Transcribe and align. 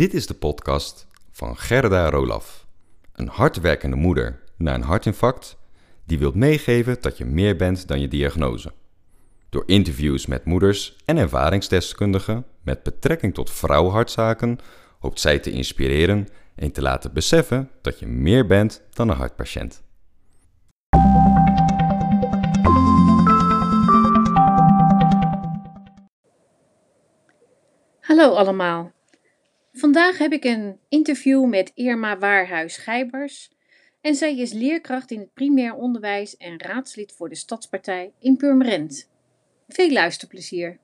Dit 0.00 0.14
is 0.14 0.26
de 0.26 0.34
podcast 0.34 1.06
van 1.30 1.56
Gerda 1.56 2.10
Rolaf. 2.10 2.66
Een 3.12 3.28
hardwerkende 3.28 3.96
moeder 3.96 4.40
na 4.56 4.74
een 4.74 4.82
hartinfarct 4.82 5.56
die 6.04 6.18
wilt 6.18 6.34
meegeven 6.34 6.96
dat 7.00 7.18
je 7.18 7.24
meer 7.24 7.56
bent 7.56 7.88
dan 7.88 8.00
je 8.00 8.08
diagnose. 8.08 8.72
Door 9.48 9.62
interviews 9.66 10.26
met 10.26 10.44
moeders 10.44 10.96
en 11.04 11.16
ervaringsdeskundigen 11.16 12.46
met 12.62 12.82
betrekking 12.82 13.34
tot 13.34 13.50
vrouwenhartzaken 13.50 14.58
hoopt 14.98 15.20
zij 15.20 15.38
te 15.38 15.50
inspireren 15.50 16.28
en 16.54 16.72
te 16.72 16.82
laten 16.82 17.12
beseffen 17.12 17.70
dat 17.82 17.98
je 17.98 18.06
meer 18.06 18.46
bent 18.46 18.82
dan 18.92 19.08
een 19.08 19.16
hartpatiënt. 19.16 19.82
Hallo 28.00 28.34
allemaal. 28.34 28.98
Vandaag 29.72 30.18
heb 30.18 30.32
ik 30.32 30.44
een 30.44 30.80
interview 30.88 31.44
met 31.44 31.72
Irma 31.74 32.18
Waarhuis-Gijbers. 32.18 33.52
En 34.00 34.14
zij 34.14 34.36
is 34.36 34.52
leerkracht 34.52 35.10
in 35.10 35.18
het 35.18 35.32
primair 35.32 35.74
onderwijs 35.74 36.36
en 36.36 36.60
raadslid 36.60 37.12
voor 37.12 37.28
de 37.28 37.34
Stadspartij 37.34 38.12
in 38.18 38.36
Purmerend. 38.36 39.10
Veel 39.68 39.90
luisterplezier. 39.90 40.78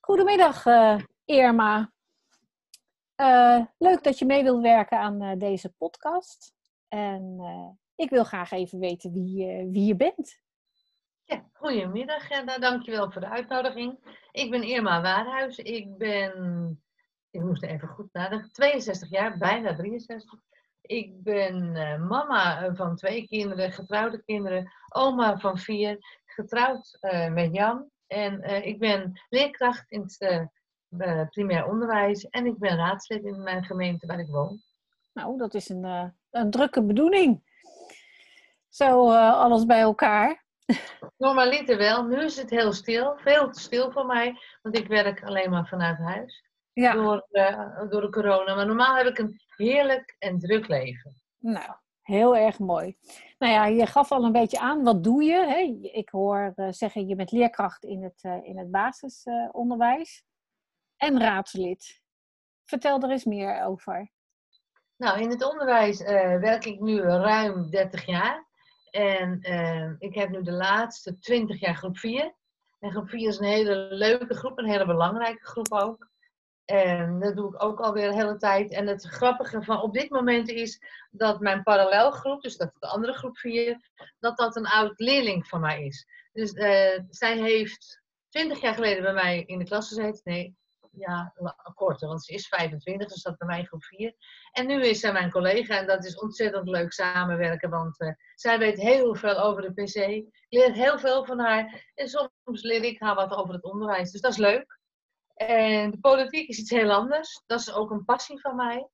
Goedemiddag 0.00 0.66
uh, 0.66 0.98
Irma. 1.24 1.92
Uh, 3.16 3.66
leuk 3.78 4.02
dat 4.02 4.18
je 4.18 4.24
mee 4.24 4.42
wilt 4.42 4.62
werken 4.62 4.98
aan 4.98 5.22
uh, 5.22 5.32
deze 5.38 5.72
podcast. 5.72 6.54
En 6.88 7.38
ik 7.96 8.10
wil 8.10 8.24
graag 8.24 8.50
even 8.50 8.78
weten 8.78 9.12
wie, 9.12 9.66
wie 9.70 9.84
je 9.84 9.96
bent. 9.96 10.40
Ja, 11.24 11.44
goedemiddag 11.52 12.26
Gerda, 12.26 12.58
dankjewel 12.58 13.10
voor 13.10 13.20
de 13.20 13.28
uitnodiging. 13.28 13.98
Ik 14.32 14.50
ben 14.50 14.62
Irma 14.62 15.02
Waarhuis. 15.02 15.58
Ik 15.58 15.96
ben, 15.98 16.82
ik 17.30 17.40
moest 17.40 17.62
even 17.62 17.88
goed 17.88 18.12
nadenken, 18.12 18.52
62 18.52 19.10
jaar, 19.10 19.38
bijna 19.38 19.74
63. 19.74 20.40
Ik 20.80 21.22
ben 21.22 21.76
uh, 21.76 22.08
mama 22.08 22.74
van 22.74 22.96
twee 22.96 23.26
kinderen, 23.26 23.72
getrouwde 23.72 24.22
kinderen, 24.22 24.72
oma 24.88 25.38
van 25.38 25.58
vier, 25.58 25.98
getrouwd 26.24 26.98
uh, 27.00 27.32
met 27.32 27.54
Jan. 27.54 27.90
En 28.06 28.40
uh, 28.40 28.66
ik 28.66 28.78
ben 28.78 29.20
leerkracht 29.28 29.90
in 29.90 30.00
het 30.00 31.30
primair 31.30 31.66
onderwijs 31.66 32.28
en 32.28 32.46
ik 32.46 32.58
ben 32.58 32.76
raadslid 32.76 33.24
in 33.24 33.42
mijn 33.42 33.64
gemeente 33.64 34.06
waar 34.06 34.18
ik 34.18 34.28
woon. 34.28 34.62
Nou, 35.12 35.38
dat 35.38 35.54
is 35.54 35.68
een, 35.68 36.12
een 36.30 36.50
drukke 36.50 36.82
bedoeling. 36.82 37.51
Zo 38.72 39.12
alles 39.14 39.64
bij 39.64 39.80
elkaar. 39.80 40.44
Normaliter 41.16 41.76
wel. 41.76 42.04
Nu 42.04 42.24
is 42.24 42.36
het 42.36 42.50
heel 42.50 42.72
stil. 42.72 43.16
Veel 43.16 43.50
te 43.50 43.60
stil 43.60 43.90
voor 43.92 44.06
mij. 44.06 44.38
Want 44.62 44.76
ik 44.76 44.86
werk 44.86 45.24
alleen 45.24 45.50
maar 45.50 45.66
vanuit 45.66 45.98
huis. 45.98 46.44
Ja. 46.72 46.92
Door, 46.92 47.26
uh, 47.30 47.90
door 47.90 48.00
de 48.00 48.10
corona. 48.10 48.54
Maar 48.54 48.66
normaal 48.66 48.96
heb 48.96 49.06
ik 49.06 49.18
een 49.18 49.40
heerlijk 49.56 50.16
en 50.18 50.38
druk 50.38 50.68
leven. 50.68 51.22
Nou, 51.38 51.72
heel 52.02 52.36
erg 52.36 52.58
mooi. 52.58 52.96
Nou 53.38 53.52
ja, 53.52 53.66
je 53.66 53.86
gaf 53.86 54.12
al 54.12 54.24
een 54.24 54.32
beetje 54.32 54.58
aan. 54.58 54.82
Wat 54.82 55.04
doe 55.04 55.22
je? 55.22 55.46
Hè? 55.46 55.88
Ik 55.92 56.08
hoor 56.08 56.52
uh, 56.56 56.66
zeggen, 56.70 57.08
je 57.08 57.14
bent 57.14 57.32
leerkracht 57.32 57.84
in 57.84 58.02
het, 58.02 58.22
uh, 58.22 58.44
in 58.44 58.58
het 58.58 58.70
basisonderwijs. 58.70 60.24
en 60.96 61.20
raadslid. 61.20 62.00
Vertel 62.64 63.00
er 63.00 63.10
eens 63.10 63.24
meer 63.24 63.64
over. 63.64 64.10
Nou, 64.96 65.20
in 65.20 65.30
het 65.30 65.50
onderwijs 65.50 66.02
werk 66.40 66.64
ik 66.64 66.80
nu 66.80 67.00
ruim 67.00 67.70
30 67.70 68.06
jaar. 68.06 68.50
En 68.92 69.38
uh, 69.42 69.90
ik 69.98 70.14
heb 70.14 70.30
nu 70.30 70.42
de 70.42 70.52
laatste 70.52 71.18
20 71.18 71.60
jaar 71.60 71.76
groep 71.76 71.98
4. 71.98 72.34
En 72.80 72.90
groep 72.90 73.08
4 73.08 73.28
is 73.28 73.38
een 73.38 73.44
hele 73.44 73.74
leuke 73.76 74.34
groep, 74.34 74.58
een 74.58 74.70
hele 74.70 74.86
belangrijke 74.86 75.44
groep 75.44 75.72
ook. 75.72 76.10
En 76.64 77.20
dat 77.20 77.36
doe 77.36 77.54
ik 77.54 77.62
ook 77.62 77.80
alweer 77.80 78.08
een 78.08 78.18
hele 78.18 78.36
tijd. 78.36 78.72
En 78.72 78.86
het 78.86 79.04
grappige 79.04 79.62
van 79.62 79.82
op 79.82 79.92
dit 79.92 80.10
moment 80.10 80.48
is 80.48 80.82
dat 81.10 81.40
mijn 81.40 81.62
parallelgroep, 81.62 82.42
dus 82.42 82.56
dat 82.56 82.72
de 82.78 82.86
andere 82.86 83.12
groep 83.12 83.38
4, 83.38 83.90
dat 84.18 84.36
dat 84.36 84.56
een 84.56 84.66
oud 84.66 85.00
leerling 85.00 85.46
van 85.46 85.60
mij 85.60 85.84
is. 85.84 86.06
Dus 86.32 86.52
uh, 86.52 86.98
zij 87.10 87.38
heeft 87.38 88.02
20 88.28 88.60
jaar 88.60 88.74
geleden 88.74 89.02
bij 89.02 89.12
mij 89.12 89.42
in 89.46 89.58
de 89.58 89.64
klas 89.64 89.88
gezeten. 89.88 90.20
Nee, 90.24 90.56
ja, 90.92 91.32
korter, 91.74 92.08
want 92.08 92.24
ze 92.24 92.32
is 92.32 92.48
25, 92.48 93.08
dus 93.08 93.22
dat 93.22 93.38
bij 93.38 93.48
mij 93.48 93.64
groep 93.64 93.84
4. 93.84 94.14
En 94.52 94.66
nu 94.66 94.86
is 94.86 95.00
zij 95.00 95.12
mijn 95.12 95.30
collega 95.30 95.78
en 95.78 95.86
dat 95.86 96.04
is 96.04 96.20
ontzettend 96.20 96.68
leuk 96.68 96.92
samenwerken, 96.92 97.70
want 97.70 98.00
uh, 98.00 98.12
zij 98.34 98.58
weet 98.58 98.80
heel 98.80 99.14
veel 99.14 99.38
over 99.38 99.62
de 99.62 99.82
PC. 99.82 99.94
Ik 99.94 100.26
leer 100.48 100.72
heel 100.72 100.98
veel 100.98 101.24
van 101.24 101.38
haar 101.38 101.90
en 101.94 102.08
soms 102.08 102.62
leer 102.62 102.84
ik 102.84 103.00
haar 103.00 103.14
wat 103.14 103.34
over 103.34 103.54
het 103.54 103.64
onderwijs, 103.64 104.10
dus 104.10 104.20
dat 104.20 104.32
is 104.32 104.38
leuk. 104.38 104.80
En 105.34 105.90
de 105.90 106.00
politiek 106.00 106.48
is 106.48 106.58
iets 106.58 106.70
heel 106.70 106.92
anders, 106.92 107.42
dat 107.46 107.60
is 107.60 107.72
ook 107.72 107.90
een 107.90 108.04
passie 108.04 108.40
van 108.40 108.56
mij. 108.56 108.88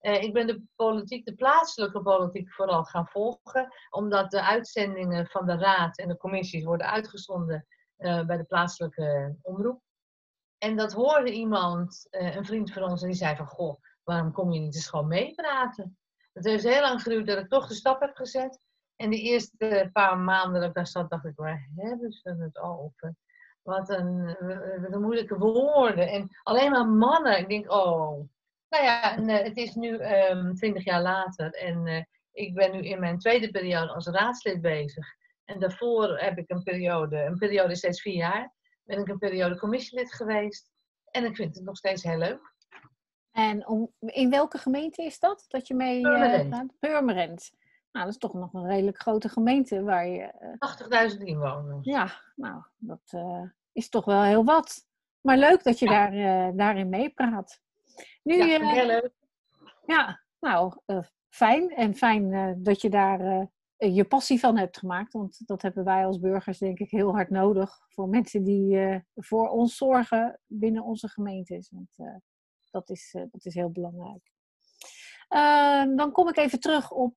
Uh, 0.00 0.22
ik 0.22 0.32
ben 0.32 0.46
de 0.46 0.62
politiek, 0.76 1.24
de 1.24 1.34
plaatselijke 1.34 2.02
politiek 2.02 2.52
vooral 2.52 2.84
gaan 2.84 3.06
volgen, 3.06 3.74
omdat 3.90 4.30
de 4.30 4.42
uitzendingen 4.42 5.26
van 5.26 5.46
de 5.46 5.56
raad 5.56 5.98
en 5.98 6.08
de 6.08 6.16
commissies 6.16 6.64
worden 6.64 6.86
uitgezonden 6.86 7.66
uh, 7.98 8.26
bij 8.26 8.36
de 8.36 8.44
plaatselijke 8.44 9.36
omroep. 9.42 9.82
En 10.60 10.76
dat 10.76 10.92
hoorde 10.92 11.32
iemand, 11.32 12.06
uh, 12.10 12.36
een 12.36 12.44
vriend 12.44 12.72
van 12.72 12.82
ons, 12.82 13.02
en 13.02 13.08
die 13.08 13.16
zei 13.16 13.36
van, 13.36 13.46
goh, 13.46 13.82
waarom 14.04 14.32
kom 14.32 14.52
je 14.52 14.60
niet 14.60 14.74
eens 14.74 14.88
gewoon 14.88 15.08
meepraten? 15.08 15.98
Het 16.32 16.44
heeft 16.44 16.64
heel 16.64 16.80
lang 16.80 17.02
geduurd 17.02 17.26
dat 17.26 17.38
ik 17.38 17.48
toch 17.48 17.66
de 17.66 17.74
stap 17.74 18.00
heb 18.00 18.16
gezet. 18.16 18.60
En 18.96 19.10
de 19.10 19.20
eerste 19.20 19.90
paar 19.92 20.18
maanden 20.18 20.60
dat 20.60 20.68
ik 20.68 20.74
daar 20.74 20.86
zat, 20.86 21.10
dacht 21.10 21.24
ik, 21.24 21.36
waar 21.36 21.68
hebben 21.76 22.12
ze 22.12 22.36
het 22.38 22.58
over? 22.58 23.14
Wat 23.62 23.88
een, 23.88 24.36
wat 24.80 24.92
een 24.92 25.00
moeilijke 25.00 25.38
woorden. 25.38 26.08
En 26.08 26.28
alleen 26.42 26.70
maar 26.70 26.88
mannen. 26.88 27.38
Ik 27.38 27.48
denk, 27.48 27.72
oh. 27.72 28.28
Nou 28.68 28.84
ja, 28.84 29.16
en, 29.16 29.28
uh, 29.28 29.38
het 29.38 29.56
is 29.56 29.74
nu 29.74 30.02
um, 30.02 30.54
twintig 30.54 30.84
jaar 30.84 31.02
later. 31.02 31.50
En 31.50 32.08
ik 32.32 32.54
ben 32.54 32.72
nu 32.72 32.78
in 32.78 33.00
mijn 33.00 33.18
tweede 33.18 33.50
periode 33.50 33.92
als 33.92 34.06
raadslid 34.06 34.60
bezig. 34.60 35.06
En 35.44 35.60
daarvoor 35.60 36.18
heb 36.18 36.38
ik 36.38 36.50
een 36.50 36.62
periode, 36.62 37.16
een 37.16 37.38
periode 37.38 37.72
is 37.72 37.78
steeds 37.78 38.02
vier 38.02 38.16
jaar 38.16 38.58
ben 38.90 38.98
ik 38.98 39.08
een 39.08 39.18
periode 39.18 39.58
commissielid 39.58 40.14
geweest. 40.14 40.70
En 41.10 41.24
ik 41.24 41.36
vind 41.36 41.54
het 41.54 41.64
nog 41.64 41.76
steeds 41.76 42.02
heel 42.02 42.18
leuk. 42.18 42.54
En 43.32 43.66
om, 43.66 43.92
in 43.98 44.30
welke 44.30 44.58
gemeente 44.58 45.02
is 45.02 45.18
dat? 45.18 45.44
Dat 45.48 45.66
je 45.66 45.74
mee 45.74 46.00
Purmerend. 46.00 46.54
Uh, 46.54 46.60
Purmerend. 46.78 47.50
Nou, 47.92 48.04
dat 48.04 48.14
is 48.14 48.20
toch 48.20 48.34
nog 48.34 48.52
een 48.52 48.66
redelijk 48.66 49.00
grote 49.00 49.28
gemeente 49.28 49.82
waar 49.82 50.06
je... 50.06 50.32
Uh... 50.98 51.10
80.000 51.12 51.18
inwoners. 51.18 51.86
Ja, 51.86 52.10
nou, 52.34 52.62
dat 52.76 53.12
uh, 53.14 53.42
is 53.72 53.88
toch 53.88 54.04
wel 54.04 54.22
heel 54.22 54.44
wat. 54.44 54.86
Maar 55.20 55.36
leuk 55.36 55.62
dat 55.62 55.78
je 55.78 55.90
ja. 55.90 56.10
daar, 56.10 56.56
daarin 56.56 56.88
meepraat. 56.88 57.60
Nu, 58.22 58.36
ja, 58.36 58.68
heel 58.68 58.86
leuk. 58.86 59.12
Ja, 59.86 60.20
nou, 60.40 60.72
fijn. 61.28 61.70
En 61.70 61.94
fijn 61.94 62.54
dat 62.62 62.80
je 62.80 62.90
daar 62.90 63.20
eh, 63.20 63.46
je 63.80 64.04
passie 64.04 64.40
van 64.40 64.56
hebt 64.56 64.78
gemaakt. 64.78 65.12
Want 65.12 65.46
dat 65.46 65.62
hebben 65.62 65.84
wij 65.84 66.06
als 66.06 66.18
burgers 66.18 66.58
denk 66.58 66.78
ik 66.78 66.90
heel 66.90 67.12
hard 67.12 67.30
nodig. 67.30 67.78
Voor 67.88 68.08
mensen 68.08 68.44
die 68.44 68.76
uh, 68.76 68.96
voor 69.14 69.48
ons 69.48 69.76
zorgen 69.76 70.40
binnen 70.46 70.84
onze 70.84 71.08
gemeentes. 71.08 71.70
Want 71.70 71.94
uh, 71.96 72.16
dat, 72.70 72.90
is, 72.90 73.10
dat 73.30 73.44
is 73.44 73.54
heel 73.54 73.70
belangrijk. 73.70 74.32
dan 75.96 76.12
kom 76.12 76.28
ik 76.28 76.36
even 76.36 76.60
terug 76.60 76.90
op 76.90 77.16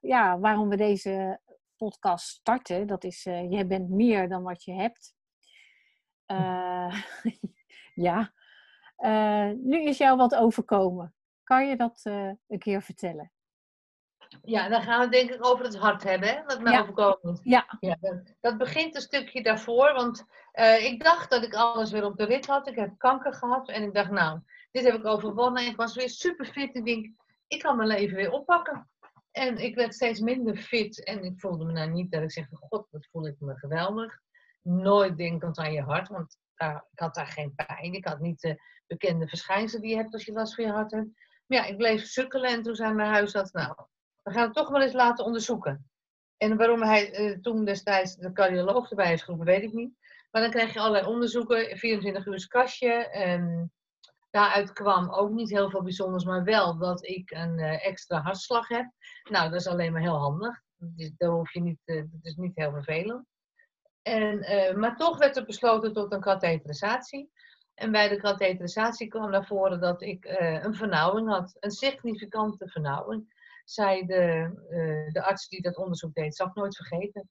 ja, 0.00 0.38
waarom 0.38 0.68
we 0.68 0.76
deze 0.76 1.40
podcast 1.76 2.26
starten. 2.26 2.86
Dat 2.86 3.04
is, 3.04 3.22
je 3.22 3.64
bent 3.66 3.88
meer 3.88 4.28
dan 4.28 4.42
wat 4.42 4.64
je 4.64 4.72
hebt. 4.72 5.14
ja. 8.08 8.32
nu 9.62 9.82
is 9.82 9.98
jou 9.98 10.16
wat 10.16 10.34
overkomen. 10.34 11.14
Kan 11.42 11.66
je 11.68 11.76
dat 11.76 12.00
een 12.04 12.58
keer 12.58 12.82
vertellen? 12.82 13.33
Ja, 14.42 14.68
dan 14.68 14.82
gaan 14.82 15.00
we 15.00 15.08
denk 15.08 15.30
ik 15.30 15.46
over 15.46 15.64
het 15.64 15.76
hart 15.76 16.02
hebben, 16.02 16.28
hè, 16.28 16.44
wat 16.44 16.60
mij 16.60 16.72
ja. 16.72 16.80
overkomen 16.80 17.32
is. 17.32 17.40
Ja. 17.42 17.76
ja 17.80 17.98
dat, 18.40 18.58
begint 18.58 18.94
een 18.94 19.00
stukje 19.00 19.42
daarvoor, 19.42 19.92
want 19.92 20.24
uh, 20.54 20.84
ik 20.84 21.02
dacht 21.02 21.30
dat 21.30 21.42
ik 21.42 21.54
alles 21.54 21.90
weer 21.90 22.04
op 22.04 22.16
de 22.16 22.24
rit 22.24 22.46
had. 22.46 22.68
Ik 22.68 22.76
heb 22.76 22.98
kanker 22.98 23.34
gehad 23.34 23.68
en 23.68 23.82
ik 23.82 23.94
dacht, 23.94 24.10
nou, 24.10 24.40
dit 24.70 24.84
heb 24.84 24.94
ik 24.94 25.06
overwonnen. 25.06 25.66
Ik 25.66 25.76
was 25.76 25.94
weer 25.94 26.08
super 26.08 26.46
fit. 26.46 26.74
Ik 26.74 26.84
denk, 26.84 27.10
ik 27.46 27.60
kan 27.62 27.76
mijn 27.76 27.88
leven 27.88 28.16
weer 28.16 28.30
oppakken. 28.30 28.88
En 29.30 29.56
ik 29.56 29.74
werd 29.74 29.94
steeds 29.94 30.20
minder 30.20 30.56
fit 30.56 31.04
en 31.04 31.24
ik 31.24 31.40
voelde 31.40 31.64
me 31.64 31.72
nou 31.72 31.90
niet 31.90 32.10
dat 32.10 32.22
ik 32.22 32.32
zeg, 32.32 32.46
god, 32.50 32.86
wat 32.90 33.08
voel 33.12 33.26
ik 33.26 33.36
me 33.38 33.56
geweldig. 33.56 34.20
Nooit 34.62 35.16
denkend 35.16 35.58
aan 35.58 35.72
je 35.72 35.82
hart, 35.82 36.08
want 36.08 36.38
ik 36.90 36.98
had 36.98 37.14
daar 37.14 37.26
geen 37.26 37.54
pijn. 37.54 37.92
Ik 37.92 38.06
had 38.06 38.20
niet 38.20 38.40
de 38.40 38.60
bekende 38.86 39.28
verschijnselen 39.28 39.82
die 39.82 39.90
je 39.90 39.96
hebt 39.96 40.12
als 40.12 40.24
je 40.24 40.32
last 40.32 40.54
van 40.54 40.64
je 40.64 40.70
hart 40.70 40.90
hebt. 40.90 41.08
Maar 41.46 41.58
ja, 41.58 41.64
ik 41.64 41.76
bleef 41.76 42.04
sukkelen 42.06 42.50
en 42.50 42.62
toen 42.62 42.74
zei 42.74 42.92
mijn 42.92 43.12
huisarts, 43.12 43.50
nou, 43.52 43.74
we 44.24 44.32
gaan 44.32 44.44
het 44.44 44.54
toch 44.54 44.68
wel 44.68 44.82
eens 44.82 44.92
laten 44.92 45.24
onderzoeken. 45.24 45.88
En 46.36 46.56
waarom 46.56 46.82
hij 46.82 47.20
uh, 47.20 47.38
toen 47.38 47.64
destijds 47.64 48.16
de 48.16 48.32
cardioloog 48.32 48.90
erbij 48.90 49.12
is 49.12 49.22
geroepen, 49.22 49.46
weet 49.46 49.62
ik 49.62 49.72
niet. 49.72 49.92
Maar 50.30 50.42
dan 50.42 50.50
krijg 50.50 50.72
je 50.72 50.78
allerlei 50.80 51.06
onderzoeken, 51.06 51.78
24 51.78 52.26
uur 52.26 52.48
kastje. 52.48 53.08
Daaruit 54.30 54.72
kwam 54.72 55.10
ook 55.10 55.30
niet 55.30 55.50
heel 55.50 55.70
veel 55.70 55.82
bijzonders, 55.82 56.24
maar 56.24 56.44
wel 56.44 56.78
dat 56.78 57.04
ik 57.06 57.30
een 57.30 57.58
uh, 57.58 57.86
extra 57.86 58.20
hartslag 58.20 58.68
heb. 58.68 58.90
Nou, 59.30 59.50
dat 59.50 59.60
is 59.60 59.66
alleen 59.66 59.92
maar 59.92 60.00
heel 60.00 60.18
handig. 60.18 60.60
Daar 61.16 61.30
hoef 61.30 61.52
je 61.52 61.60
niet, 61.60 61.80
uh, 61.84 61.96
dat 61.96 62.24
is 62.24 62.34
niet 62.34 62.52
heel 62.54 62.72
vervelend. 62.72 63.26
En, 64.02 64.38
maar 64.78 64.96
toch 64.96 65.18
werd 65.18 65.36
er 65.36 65.44
besloten 65.44 65.92
tot 65.92 66.12
een 66.12 66.20
katheterisatie. 66.20 67.30
En 67.74 67.92
bij 67.92 68.08
de 68.08 68.16
katheterisatie 68.16 69.08
kwam 69.08 69.30
naar 69.30 69.46
voren 69.46 69.80
dat 69.80 70.02
ik 70.02 70.24
een 70.62 70.74
vernauwing 70.74 71.28
had, 71.28 71.56
een 71.60 71.70
significante 71.70 72.68
vernauwing. 72.68 73.33
Zei 73.64 74.06
de, 74.06 74.50
de 75.12 75.22
arts 75.22 75.48
die 75.48 75.62
dat 75.62 75.76
onderzoek 75.76 76.14
deed, 76.14 76.36
zal 76.36 76.46
ik 76.46 76.54
nooit 76.54 76.76
vergeten. 76.76 77.28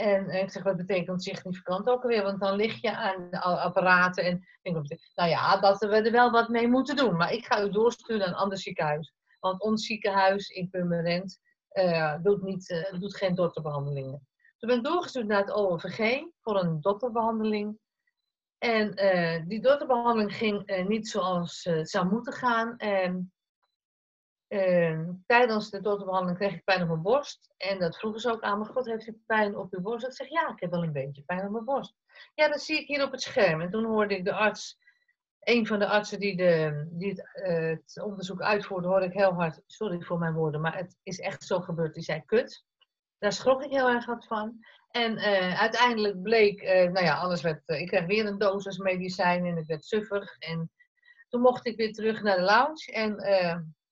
En 0.00 0.28
ik 0.28 0.50
zeg, 0.50 0.62
wat 0.62 0.76
betekent 0.76 1.22
significant 1.22 1.88
ook 1.88 2.02
alweer? 2.02 2.22
Want 2.22 2.40
dan 2.40 2.56
lig 2.56 2.80
je 2.80 2.96
aan 2.96 3.30
apparaten 3.40 4.24
en 4.24 4.46
denk 4.62 4.88
nou 5.14 5.28
ja, 5.28 5.60
dat 5.60 5.78
we 5.78 5.86
er 5.86 6.12
wel 6.12 6.30
wat 6.30 6.48
mee 6.48 6.68
moeten 6.68 6.96
doen. 6.96 7.16
Maar 7.16 7.32
ik 7.32 7.44
ga 7.44 7.62
u 7.62 7.70
doorsturen 7.70 8.18
naar 8.18 8.28
een 8.28 8.34
ander 8.34 8.58
ziekenhuis. 8.58 9.12
Want 9.40 9.60
ons 9.60 9.86
ziekenhuis 9.86 10.48
in 10.48 10.70
Purmerend 10.70 11.40
uh, 11.72 12.22
doet, 12.22 12.42
niet, 12.42 12.70
uh, 12.70 13.00
doet 13.00 13.16
geen 13.16 13.34
dotterbehandelingen. 13.34 14.28
Toen 14.58 14.68
ben 14.68 14.82
doorgestuurd 14.82 15.26
naar 15.26 15.40
het 15.40 15.52
OVG 15.52 16.22
voor 16.40 16.60
een 16.60 16.80
dotterbehandeling. 16.80 17.78
En 18.58 18.94
die 19.48 19.60
dotterbehandeling 19.60 20.34
ging 20.34 20.84
niet 20.88 21.08
zoals 21.08 21.64
het 21.64 21.90
zou 21.90 22.06
moeten 22.06 22.32
gaan. 22.32 22.76
En 22.76 23.32
tijdens 25.26 25.70
de 25.70 25.80
dotterbehandeling 25.80 26.38
kreeg 26.38 26.52
ik 26.52 26.64
pijn 26.64 26.82
op 26.82 26.88
mijn 26.88 27.02
borst. 27.02 27.50
En 27.56 27.78
dat 27.78 27.98
vroegen 27.98 28.20
ze 28.20 28.30
ook 28.30 28.42
aan 28.42 28.58
me. 28.58 28.64
God, 28.64 28.86
heeft 28.86 29.06
u 29.06 29.22
pijn 29.26 29.56
op 29.56 29.72
uw 29.72 29.80
borst? 29.80 30.06
Ik 30.06 30.12
zeg, 30.12 30.28
ja, 30.28 30.48
ik 30.48 30.60
heb 30.60 30.70
wel 30.70 30.82
een 30.82 30.92
beetje 30.92 31.22
pijn 31.22 31.44
op 31.44 31.50
mijn 31.50 31.64
borst. 31.64 31.94
Ja, 32.34 32.48
dat 32.48 32.60
zie 32.60 32.80
ik 32.80 32.86
hier 32.86 33.04
op 33.04 33.10
het 33.10 33.22
scherm. 33.22 33.60
En 33.60 33.70
toen 33.70 33.84
hoorde 33.84 34.16
ik 34.16 34.24
de 34.24 34.32
arts 34.32 34.78
een 35.40 35.66
van 35.66 35.78
de 35.78 35.86
artsen 35.86 36.20
die, 36.20 36.36
de, 36.36 36.86
die 36.90 37.08
het, 37.08 37.30
uh, 37.34 37.68
het, 37.68 38.02
onderzoek 38.02 38.42
uitvoerde, 38.42 38.88
hoorde 38.88 39.06
ik 39.06 39.12
heel 39.12 39.32
hard, 39.32 39.60
sorry 39.66 40.00
voor 40.00 40.18
mijn 40.18 40.34
woorden, 40.34 40.60
maar 40.60 40.76
het 40.76 40.96
is 41.02 41.20
echt 41.20 41.44
zo 41.44 41.60
gebeurd. 41.60 41.94
Die 41.94 42.02
zei, 42.02 42.22
kut. 42.26 42.64
Daar 43.18 43.32
schrok 43.32 43.62
ik 43.62 43.70
heel 43.70 43.88
erg 43.88 44.06
van. 44.26 44.64
En 44.90 45.12
uh, 45.12 45.60
uiteindelijk 45.60 46.22
bleek, 46.22 46.62
uh, 46.62 46.70
nou 46.70 47.04
ja, 47.04 47.14
alles 47.14 47.42
werd, 47.42 47.62
ik 47.66 47.86
kreeg 47.86 48.06
weer 48.06 48.26
een 48.26 48.38
dosis 48.38 48.78
medicijn 48.78 49.46
en 49.46 49.56
ik 49.56 49.66
werd 49.66 49.84
suffig. 49.84 50.38
En 50.38 50.70
toen 51.28 51.40
mocht 51.40 51.66
ik 51.66 51.76
weer 51.76 51.92
terug 51.92 52.22
naar 52.22 52.36
de 52.36 52.42
lounge. 52.42 52.92
En 52.92 53.14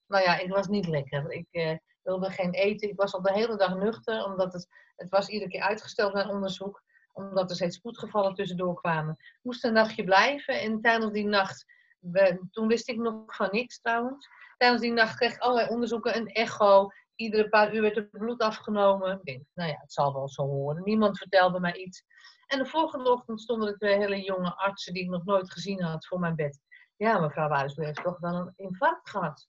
nou 0.09 0.23
ja, 0.23 0.37
ik 0.37 0.49
was 0.49 0.67
niet 0.67 0.87
lekker. 0.87 1.31
Ik 1.31 1.79
wilde 2.03 2.29
geen 2.29 2.51
eten. 2.51 2.89
Ik 2.89 2.95
was 2.95 3.13
al 3.13 3.21
de 3.21 3.33
hele 3.33 3.57
dag 3.57 3.75
nuchter, 3.75 4.25
omdat 4.25 4.53
het, 4.53 4.67
het 4.95 5.09
was 5.09 5.27
iedere 5.27 5.51
keer 5.51 5.61
uitgesteld 5.61 6.13
naar 6.13 6.29
onderzoek 6.29 6.81
omdat 7.19 7.49
er 7.49 7.55
steeds 7.55 7.75
spoedgevallen 7.75 8.33
tussendoor 8.33 8.75
kwamen. 8.81 9.15
Ik 9.19 9.39
moest 9.41 9.63
een 9.63 9.73
nachtje 9.73 10.03
blijven 10.03 10.61
en 10.61 10.81
tijdens 10.81 11.11
die 11.11 11.25
nacht, 11.25 11.65
toen 12.51 12.67
wist 12.67 12.89
ik 12.89 12.97
nog 12.97 13.35
van 13.35 13.49
niks 13.51 13.81
trouwens. 13.81 14.27
Tijdens 14.57 14.81
die 14.81 14.91
nacht 14.91 15.15
kreeg 15.15 15.33
ik 15.33 15.41
allerlei 15.41 15.69
onderzoeken, 15.69 16.15
een 16.15 16.27
echo. 16.27 16.89
Iedere 17.15 17.49
paar 17.49 17.73
uur 17.73 17.81
werd 17.81 17.95
het 17.95 18.11
bloed 18.11 18.41
afgenomen. 18.41 19.11
Ik 19.11 19.23
denk, 19.23 19.43
nou 19.53 19.69
ja, 19.69 19.77
het 19.79 19.93
zal 19.93 20.13
wel 20.13 20.29
zo 20.29 20.43
horen. 20.43 20.83
Niemand 20.83 21.17
vertelde 21.17 21.59
mij 21.59 21.73
iets. 21.73 22.03
En 22.47 22.57
de 22.57 22.65
volgende 22.65 23.11
ochtend 23.11 23.41
stonden 23.41 23.67
er 23.67 23.77
twee 23.77 23.97
hele 23.97 24.21
jonge 24.21 24.55
artsen 24.55 24.93
die 24.93 25.03
ik 25.03 25.09
nog 25.09 25.25
nooit 25.25 25.51
gezien 25.51 25.81
had 25.81 26.07
voor 26.07 26.19
mijn 26.19 26.35
bed. 26.35 26.59
Ja, 26.95 27.19
mevrouw 27.19 27.47
Wuis, 27.47 27.77
u 27.77 27.85
heeft 27.85 28.03
toch 28.03 28.19
wel 28.19 28.35
een 28.35 28.53
infarct 28.55 29.09
gehad? 29.09 29.47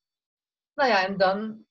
Nou 0.81 0.93
ja, 0.93 1.06
en 1.06 1.17
dan 1.17 1.65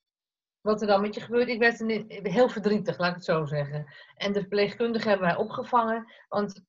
wat 0.61 0.81
er 0.81 0.88
dan 0.88 1.01
met 1.01 1.15
je 1.15 1.21
gebeurt. 1.21 1.47
Ik 1.47 1.59
werd 1.59 1.79
heel 2.23 2.50
verdrietig, 2.50 2.97
laat 2.97 3.09
ik 3.09 3.15
het 3.15 3.25
zo 3.25 3.45
zeggen. 3.45 3.94
En 4.15 4.33
de 4.33 4.39
verpleegkundigen 4.39 5.09
hebben 5.09 5.27
mij 5.27 5.38
opgevangen. 5.38 6.13
Want 6.27 6.63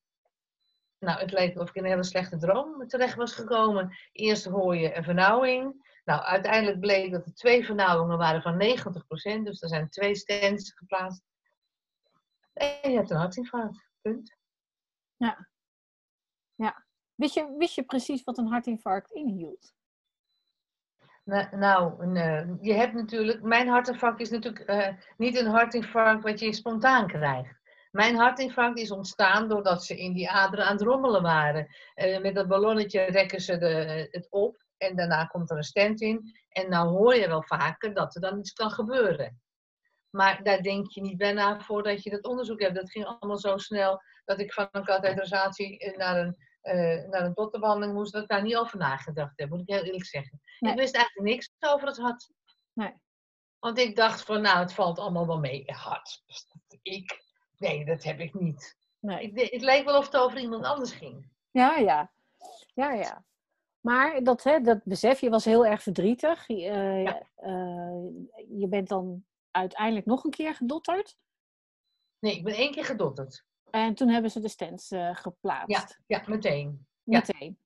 nou, 0.99 1.19
het 1.19 1.31
leek 1.31 1.59
of 1.59 1.69
ik 1.69 1.75
in 1.75 1.83
een 1.83 1.89
hele 1.89 2.03
slechte 2.03 2.37
droom 2.37 2.87
terecht 2.87 3.15
was 3.15 3.33
gekomen. 3.33 3.97
Eerst 4.11 4.45
hoor 4.45 4.75
je 4.75 4.95
een 4.95 5.03
vernauwing. 5.03 5.89
Nou, 6.03 6.21
uiteindelijk 6.21 6.79
bleek 6.79 7.11
dat 7.11 7.25
er 7.25 7.33
twee 7.33 7.65
vernauwingen 7.65 8.17
waren 8.17 8.41
van 8.41 8.53
90%. 8.53 9.43
Dus 9.43 9.61
er 9.61 9.69
zijn 9.69 9.89
twee 9.89 10.15
stents 10.15 10.73
geplaatst. 10.73 11.23
En 12.53 12.91
je 12.91 12.97
hebt 12.97 13.09
een 13.09 13.17
hartinfarct. 13.17 13.89
Punt. 14.01 14.37
Ja. 15.17 15.47
ja. 16.55 16.85
Wist, 17.15 17.33
je, 17.33 17.55
wist 17.57 17.75
je 17.75 17.83
precies 17.83 18.23
wat 18.23 18.37
een 18.37 18.47
hartinfarct 18.47 19.11
inhield? 19.11 19.73
Nou, 21.51 22.05
uh, 22.13 22.43
je 22.61 22.73
hebt 22.73 22.93
natuurlijk, 22.93 23.41
mijn 23.41 23.67
hartinfarct 23.67 24.19
is 24.19 24.29
natuurlijk 24.29 24.69
uh, 24.69 24.87
niet 25.17 25.39
een 25.39 25.47
hartinfarct 25.47 26.23
wat 26.23 26.39
je 26.39 26.53
spontaan 26.53 27.07
krijgt. 27.07 27.59
Mijn 27.91 28.15
hartinfarct 28.15 28.79
is 28.79 28.91
ontstaan 28.91 29.47
doordat 29.47 29.85
ze 29.85 29.97
in 29.97 30.13
die 30.13 30.29
aderen 30.29 30.65
aan 30.65 30.73
het 30.73 30.81
rommelen 30.81 31.21
waren. 31.21 31.67
Uh, 31.95 32.21
met 32.21 32.35
dat 32.35 32.47
ballonnetje 32.47 33.01
rekken 33.01 33.41
ze 33.41 33.53
het 34.11 34.27
op 34.29 34.63
en 34.77 34.95
daarna 34.95 35.25
komt 35.25 35.51
er 35.51 35.57
een 35.57 35.63
stent 35.63 36.01
in. 36.01 36.31
En 36.49 36.69
nou 36.69 36.87
hoor 36.87 37.15
je 37.15 37.27
wel 37.27 37.43
vaker 37.43 37.93
dat 37.93 38.15
er 38.15 38.21
dan 38.21 38.39
iets 38.39 38.53
kan 38.53 38.71
gebeuren. 38.71 39.41
Maar 40.09 40.43
daar 40.43 40.61
denk 40.61 40.91
je 40.91 41.01
niet 41.01 41.17
bij 41.17 41.33
na 41.33 41.59
voordat 41.59 42.03
je 42.03 42.09
dat 42.09 42.23
onderzoek 42.25 42.61
hebt. 42.61 42.75
Dat 42.75 42.91
ging 42.91 43.05
allemaal 43.05 43.37
zo 43.37 43.57
snel 43.57 44.01
dat 44.25 44.39
ik 44.39 44.53
van 44.53 44.67
een 44.71 44.83
katheterisatie 44.83 45.97
naar 45.97 46.17
een 46.17 46.37
uh, 46.63 47.09
naar 47.09 47.25
een 47.25 47.33
dotterbehandeling 47.33 47.93
moest, 47.93 48.11
dat 48.11 48.21
ik 48.21 48.29
daar 48.29 48.41
niet 48.41 48.55
over 48.55 48.77
nagedacht 48.77 49.39
heb, 49.39 49.49
moet 49.49 49.61
ik 49.61 49.69
heel 49.69 49.83
eerlijk 49.83 50.05
zeggen. 50.05 50.41
Ik 50.59 50.75
wist 50.75 50.95
eigenlijk 50.95 51.27
niks 51.27 51.51
over 51.59 51.87
het 51.87 51.97
hart. 51.97 52.31
Nee. 52.73 52.93
Want 53.59 53.77
ik 53.77 53.95
dacht 53.95 54.23
van, 54.23 54.41
nou, 54.41 54.59
het 54.59 54.73
valt 54.73 54.99
allemaal 54.99 55.27
wel 55.27 55.39
mee. 55.39 55.63
Hart, 55.65 56.23
ik, 56.81 57.23
nee, 57.57 57.85
dat 57.85 58.03
heb 58.03 58.19
ik 58.19 58.33
niet. 58.33 58.77
Nee. 58.99 59.21
Ik, 59.23 59.51
het 59.51 59.61
leek 59.61 59.85
wel 59.85 59.97
of 59.97 60.05
het 60.05 60.17
over 60.17 60.39
iemand 60.39 60.65
anders 60.65 60.91
ging. 60.91 61.29
Ja, 61.51 61.75
ja. 61.75 62.11
Ja, 62.73 62.91
ja. 62.91 63.25
Maar 63.79 64.23
dat, 64.23 64.43
hè, 64.43 64.61
dat 64.61 64.83
besef, 64.83 65.19
je 65.19 65.29
was 65.29 65.45
heel 65.45 65.65
erg 65.65 65.83
verdrietig. 65.83 66.49
Uh, 66.49 67.03
ja. 67.03 67.27
uh, 67.37 68.03
je 68.59 68.67
bent 68.69 68.87
dan 68.87 69.25
uiteindelijk 69.51 70.05
nog 70.05 70.23
een 70.23 70.31
keer 70.31 70.55
gedotterd? 70.55 71.17
Nee, 72.19 72.35
ik 72.35 72.43
ben 72.43 72.53
één 72.53 72.71
keer 72.71 72.85
gedotterd. 72.85 73.45
En 73.71 73.95
toen 73.95 74.09
hebben 74.09 74.31
ze 74.31 74.39
de 74.39 74.49
stents 74.49 74.91
uh, 74.91 75.15
geplaatst. 75.15 75.99
Ja, 76.07 76.17
ja 76.17 76.23
meteen. 76.27 76.87
Meteen. 77.03 77.59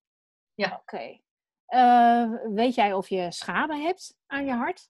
Ja. 0.54 0.68
Oké. 0.68 0.75
Okay. 0.96 1.24
Uh, 1.69 2.22
eh, 2.22 2.54
weet 2.54 2.75
jij 2.75 2.94
of 2.94 3.10
je 3.10 3.31
schade 3.31 3.75
hebt 3.75 4.18
aan 4.25 4.46
je 4.46 4.54
hart? 4.54 4.90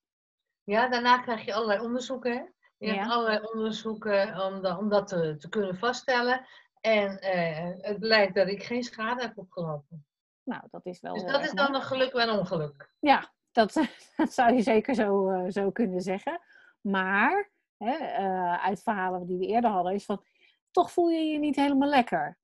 Ja, 0.64 0.88
daarna 0.88 1.18
krijg 1.18 1.46
je 1.46 1.54
allerlei 1.54 1.80
onderzoeken. 1.80 2.54
Je 2.78 2.88
ja. 2.88 2.94
hebt 2.94 3.12
allerlei 3.12 3.40
onderzoeken 3.54 4.40
om, 4.42 4.66
om 4.66 4.90
dat 4.90 5.08
te, 5.08 5.36
te, 5.38 5.50
kunnen 5.50 5.78
vaststellen. 5.78 6.46
En 6.82 7.20
uh, 7.24 7.72
het 7.78 8.00
blijkt 8.00 8.36
dat 8.36 8.48
ik 8.48 8.64
geen 8.64 8.84
schade 8.84 9.22
heb 9.22 9.38
opgelopen. 9.38 10.06
Nou, 10.44 10.62
dat 10.72 10.86
is 10.86 11.00
wel. 11.00 11.14
Dus 11.14 11.32
dat 11.32 11.44
is 11.44 11.52
dan 11.52 11.76
een 11.76 11.82
geluk 11.82 12.14
en 12.14 12.30
een 12.30 12.40
ongeluk. 12.40 12.90
Ja, 13.00 13.34
dat, 13.52 13.74
dat 14.18 14.34
zou 14.34 14.54
je 14.54 14.62
zeker 14.62 14.96
zo, 14.96 15.46
zo 15.50 15.72
kunnen 15.72 16.02
zeggen. 16.02 16.42
Maar 16.82 17.52
hè, 17.78 17.98
uit 18.58 18.84
verhalen 18.84 19.26
die 19.26 19.38
we 19.38 19.46
eerder 19.46 19.70
hadden, 19.70 19.94
is 19.94 20.06
van 20.06 20.24
toch 20.76 20.92
voel 20.92 21.10
je 21.10 21.24
je 21.24 21.40
niet 21.40 21.56
helemaal 21.56 21.90
lekker. 21.90 22.38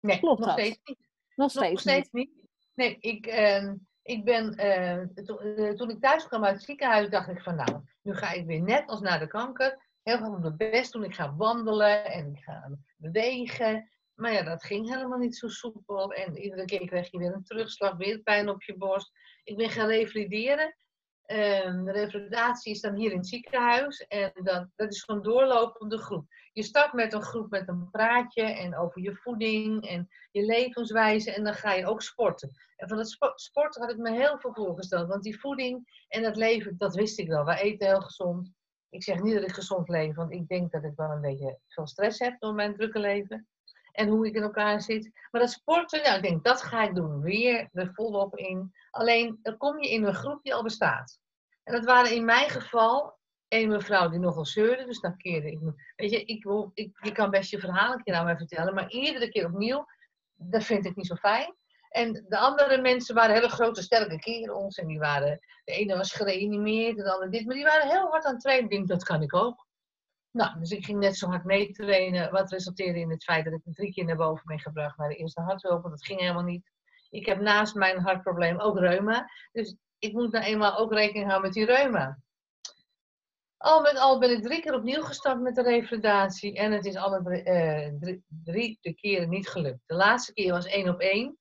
Nee, 0.00 0.18
Klopt 0.18 0.38
nog 0.38 0.48
dat? 0.48 0.58
steeds 0.58 0.80
niet. 0.84 1.08
Nog 1.34 1.50
steeds, 1.50 1.70
nog 1.70 1.80
steeds 1.80 2.10
niet. 2.10 2.30
Nee, 2.74 2.96
ik, 3.00 3.26
uh, 3.26 3.72
ik 4.02 4.24
ben, 4.24 4.60
uh, 4.60 5.24
to, 5.24 5.40
uh, 5.40 5.70
toen 5.70 5.90
ik 5.90 6.00
thuis 6.00 6.26
kwam 6.26 6.44
uit 6.44 6.54
het 6.54 6.64
ziekenhuis, 6.64 7.08
dacht 7.08 7.28
ik 7.28 7.42
van 7.42 7.56
nou, 7.56 7.80
nu 8.02 8.14
ga 8.14 8.32
ik 8.32 8.46
weer 8.46 8.62
net 8.62 8.88
als 8.88 9.00
na 9.00 9.18
de 9.18 9.26
kanker 9.26 9.84
heel 10.02 10.18
veel 10.18 10.38
mijn 10.38 10.56
best 10.56 10.92
doen. 10.92 11.04
Ik 11.04 11.14
ga 11.14 11.36
wandelen 11.36 12.04
en 12.04 12.34
ik 12.34 12.42
ga 12.42 12.70
bewegen. 12.96 13.90
Maar 14.14 14.32
ja, 14.32 14.42
dat 14.42 14.64
ging 14.64 14.88
helemaal 14.88 15.18
niet 15.18 15.36
zo 15.36 15.48
soepel. 15.48 16.12
En 16.12 16.36
iedere 16.36 16.64
keer 16.64 16.86
kreeg 16.86 17.10
je 17.10 17.18
weer 17.18 17.34
een 17.34 17.44
terugslag, 17.44 17.96
weer 17.96 18.18
pijn 18.18 18.48
op 18.48 18.62
je 18.62 18.76
borst. 18.76 19.12
Ik 19.44 19.56
ben 19.56 19.70
gaan 19.70 19.88
revalideren. 19.88 20.76
Um, 21.28 21.84
de 21.84 21.92
revalidatie 21.92 22.72
is 22.72 22.80
dan 22.80 22.94
hier 22.94 23.10
in 23.10 23.16
het 23.16 23.26
ziekenhuis. 23.26 24.06
En 24.06 24.32
dat 24.76 24.92
is 24.92 25.02
gewoon 25.02 25.22
doorlopende 25.22 25.98
groep. 25.98 26.26
Je 26.52 26.62
start 26.62 26.92
met 26.92 27.12
een 27.12 27.22
groep 27.22 27.50
met 27.50 27.68
een 27.68 27.90
praatje 27.90 28.42
en 28.42 28.76
over 28.76 29.02
je 29.02 29.14
voeding 29.14 29.88
en 29.88 30.08
je 30.30 30.42
levenswijze. 30.42 31.32
En 31.32 31.44
dan 31.44 31.54
ga 31.54 31.72
je 31.72 31.86
ook 31.86 32.02
sporten. 32.02 32.50
En 32.76 32.88
van 32.88 32.98
het 32.98 33.18
sport 33.34 33.76
had 33.76 33.90
ik 33.90 33.96
me 33.96 34.10
heel 34.10 34.38
veel 34.38 34.54
voorgesteld. 34.54 35.08
Want 35.08 35.22
die 35.22 35.40
voeding 35.40 36.04
en 36.08 36.22
het 36.22 36.36
leven, 36.36 36.74
dat 36.78 36.94
wist 36.94 37.18
ik 37.18 37.28
wel. 37.28 37.44
Wij 37.44 37.60
eten 37.60 37.86
heel 37.86 38.00
gezond. 38.00 38.52
Ik 38.90 39.02
zeg 39.02 39.22
niet 39.22 39.34
dat 39.34 39.42
ik 39.42 39.54
gezond 39.54 39.88
leef, 39.88 40.14
want 40.14 40.32
ik 40.32 40.48
denk 40.48 40.72
dat 40.72 40.84
ik 40.84 40.92
wel 40.96 41.10
een 41.10 41.20
beetje 41.20 41.58
veel 41.68 41.86
stress 41.86 42.18
heb 42.18 42.40
door 42.40 42.54
mijn 42.54 42.74
drukke 42.74 42.98
leven. 42.98 43.48
En 43.92 44.08
hoe 44.08 44.26
ik 44.26 44.34
in 44.34 44.42
elkaar 44.42 44.80
zit. 44.80 45.10
Maar 45.30 45.40
dat 45.40 45.50
sporten, 45.50 46.02
nou, 46.02 46.16
ik 46.16 46.22
denk, 46.22 46.44
dat 46.44 46.62
ga 46.62 46.82
ik 46.82 46.94
doen. 46.94 47.20
Weer 47.20 47.68
er 47.72 47.90
volop 47.92 48.36
in. 48.36 48.72
Alleen, 48.96 49.38
dan 49.42 49.56
kom 49.56 49.82
je 49.82 49.90
in 49.90 50.04
een 50.04 50.14
groep 50.14 50.42
die 50.42 50.54
al 50.54 50.62
bestaat. 50.62 51.18
En 51.62 51.74
dat 51.74 51.84
waren 51.84 52.14
in 52.14 52.24
mijn 52.24 52.50
geval 52.50 53.18
een 53.48 53.68
mevrouw 53.68 54.08
die 54.08 54.18
nogal 54.18 54.44
zeurde, 54.44 54.84
dus 54.84 55.00
dan 55.00 55.16
keerde 55.16 55.50
ik. 55.50 55.58
Weet 55.96 56.10
je, 56.10 56.24
ik, 56.24 56.44
ik, 56.74 56.98
je 57.02 57.12
kan 57.12 57.30
best 57.30 57.50
je 57.50 57.58
verhaal 57.58 57.92
een 57.92 58.02
keer 58.02 58.14
aan 58.14 58.24
mij 58.24 58.36
vertellen, 58.36 58.74
maar 58.74 58.90
iedere 58.90 59.28
keer 59.28 59.46
opnieuw, 59.46 59.86
dat 60.34 60.64
vind 60.64 60.84
ik 60.84 60.96
niet 60.96 61.06
zo 61.06 61.14
fijn. 61.14 61.54
En 61.96 62.24
de 62.28 62.38
andere 62.38 62.80
mensen 62.80 63.14
waren 63.14 63.34
hele 63.34 63.48
grote, 63.48 63.82
sterke 63.82 64.18
kerels. 64.18 64.76
En 64.76 64.86
die 64.86 64.98
waren, 64.98 65.40
de 65.64 65.72
ene 65.72 65.96
was 65.96 66.12
gereanimeerd, 66.12 66.96
de 66.96 67.12
andere 67.12 67.30
dit. 67.30 67.46
Maar 67.46 67.54
die 67.54 67.64
waren 67.64 67.88
heel 67.88 68.10
hard 68.10 68.24
aan 68.24 68.32
het 68.32 68.40
trainen. 68.40 68.64
Ik 68.64 68.70
denk, 68.70 68.88
dat 68.88 69.04
kan 69.04 69.22
ik 69.22 69.34
ook. 69.34 69.66
Nou, 70.30 70.58
dus 70.58 70.70
ik 70.70 70.84
ging 70.84 70.98
net 70.98 71.16
zo 71.16 71.28
hard 71.28 71.44
meetrainen. 71.44 72.30
Wat 72.30 72.50
resulteerde 72.50 72.98
in 72.98 73.10
het 73.10 73.24
feit 73.24 73.44
dat 73.44 73.54
ik 73.54 73.60
drie 73.64 73.92
keer 73.92 74.04
naar 74.04 74.16
boven 74.16 74.46
ben 74.46 74.58
gebracht 74.58 74.98
naar 74.98 75.08
de 75.08 75.16
eerste 75.16 75.40
harthulp. 75.40 75.82
Dat 75.82 76.04
ging 76.04 76.20
helemaal 76.20 76.42
niet. 76.42 76.70
Ik 77.16 77.26
heb 77.26 77.40
naast 77.40 77.74
mijn 77.74 77.98
hartprobleem 77.98 78.60
ook 78.60 78.78
reuma. 78.78 79.30
Dus 79.52 79.76
ik 79.98 80.12
moet 80.12 80.32
nou 80.32 80.44
eenmaal 80.44 80.76
ook 80.76 80.92
rekening 80.92 81.26
houden 81.26 81.46
met 81.46 81.52
die 81.52 81.76
reuma. 81.76 82.18
Al 83.56 83.80
met 83.80 83.96
al 83.96 84.18
ben 84.18 84.30
ik 84.30 84.42
drie 84.42 84.60
keer 84.60 84.74
opnieuw 84.74 85.02
gestart 85.02 85.40
met 85.40 85.54
de 85.54 85.62
revalidatie. 85.62 86.56
En 86.56 86.72
het 86.72 86.84
is 86.84 86.96
alle 86.96 87.22
drie, 87.22 87.42
eh, 87.42 88.76
de 88.80 88.94
keren 88.94 89.28
niet 89.28 89.48
gelukt. 89.48 89.82
De 89.86 89.94
laatste 89.94 90.32
keer 90.32 90.52
was 90.52 90.66
één 90.66 90.88
op 90.88 91.00
één. 91.00 91.38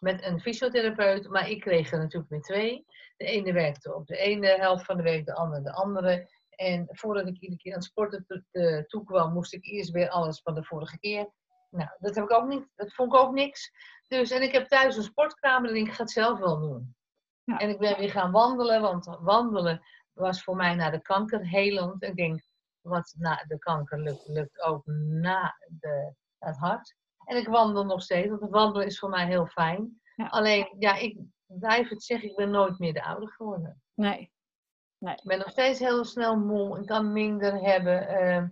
Met 0.00 0.22
een 0.22 0.40
fysiotherapeut. 0.40 1.28
Maar 1.28 1.50
ik 1.50 1.60
kreeg 1.60 1.92
er 1.92 1.98
natuurlijk 1.98 2.30
weer 2.30 2.40
twee. 2.40 2.84
De 3.16 3.24
ene 3.24 3.52
werkte 3.52 3.94
op 3.94 4.06
de 4.06 4.16
ene 4.16 4.46
helft 4.46 4.84
van 4.84 4.96
de 4.96 5.02
week, 5.02 5.26
de 5.26 5.34
andere 5.34 5.62
de 5.62 5.72
andere. 5.72 6.30
En 6.50 6.86
voordat 6.90 7.26
ik 7.26 7.38
iedere 7.38 7.60
keer 7.60 7.72
aan 7.72 7.78
het 7.78 7.88
sporten 7.88 8.24
to- 8.26 8.42
te- 8.50 8.84
toe 8.86 9.04
kwam, 9.04 9.32
moest 9.32 9.52
ik 9.54 9.64
eerst 9.64 9.90
weer 9.90 10.08
alles 10.08 10.40
van 10.42 10.54
de 10.54 10.64
vorige 10.64 10.98
keer. 10.98 11.30
Nou, 11.70 11.90
dat, 11.98 12.14
heb 12.14 12.24
ik 12.24 12.32
ook 12.32 12.48
niet, 12.48 12.68
dat 12.74 12.94
vond 12.94 13.14
ik 13.14 13.20
ook 13.20 13.32
niks. 13.32 13.70
Dus, 14.08 14.30
en 14.30 14.42
ik 14.42 14.52
heb 14.52 14.68
thuis 14.68 14.96
een 14.96 15.02
sportkamer 15.02 15.70
en 15.70 15.76
ik 15.76 15.92
ga 15.92 16.02
het 16.02 16.10
zelf 16.10 16.38
wel 16.38 16.60
doen. 16.60 16.96
Ja. 17.44 17.58
En 17.58 17.68
ik 17.68 17.78
ben 17.78 17.98
weer 17.98 18.10
gaan 18.10 18.32
wandelen, 18.32 18.80
want 18.80 19.16
wandelen 19.20 19.82
was 20.12 20.42
voor 20.42 20.56
mij 20.56 20.74
na 20.74 20.90
de 20.90 21.02
kanker 21.02 21.46
helend. 21.46 22.02
Ik 22.02 22.16
denk, 22.16 22.42
wat 22.80 23.14
na 23.18 23.44
de 23.46 23.58
kanker 23.58 24.00
lukt, 24.00 24.28
lukt 24.28 24.60
ook 24.60 24.86
na 24.86 25.56
de, 25.68 26.14
het 26.38 26.56
hart. 26.56 26.96
En 27.24 27.36
ik 27.36 27.48
wandel 27.48 27.84
nog 27.84 28.02
steeds, 28.02 28.28
want 28.28 28.50
wandelen 28.50 28.86
is 28.86 28.98
voor 28.98 29.08
mij 29.08 29.26
heel 29.26 29.46
fijn. 29.46 30.00
Ja. 30.14 30.26
Alleen, 30.26 30.76
ja, 30.78 30.96
ik 30.96 31.18
blijf 31.46 31.88
het 31.88 32.02
zeggen, 32.02 32.28
ik 32.28 32.36
ben 32.36 32.50
nooit 32.50 32.78
meer 32.78 32.92
de 32.92 33.04
oude 33.04 33.26
geworden. 33.26 33.82
Nee. 33.94 34.32
Ik 34.98 35.22
ben 35.24 35.38
nog 35.38 35.50
steeds 35.50 35.78
heel 35.78 36.04
snel 36.04 36.36
moe. 36.36 36.80
Ik 36.80 36.86
kan 36.86 37.12
minder 37.12 37.60
hebben. 37.60 38.08
Ehm, 38.08 38.48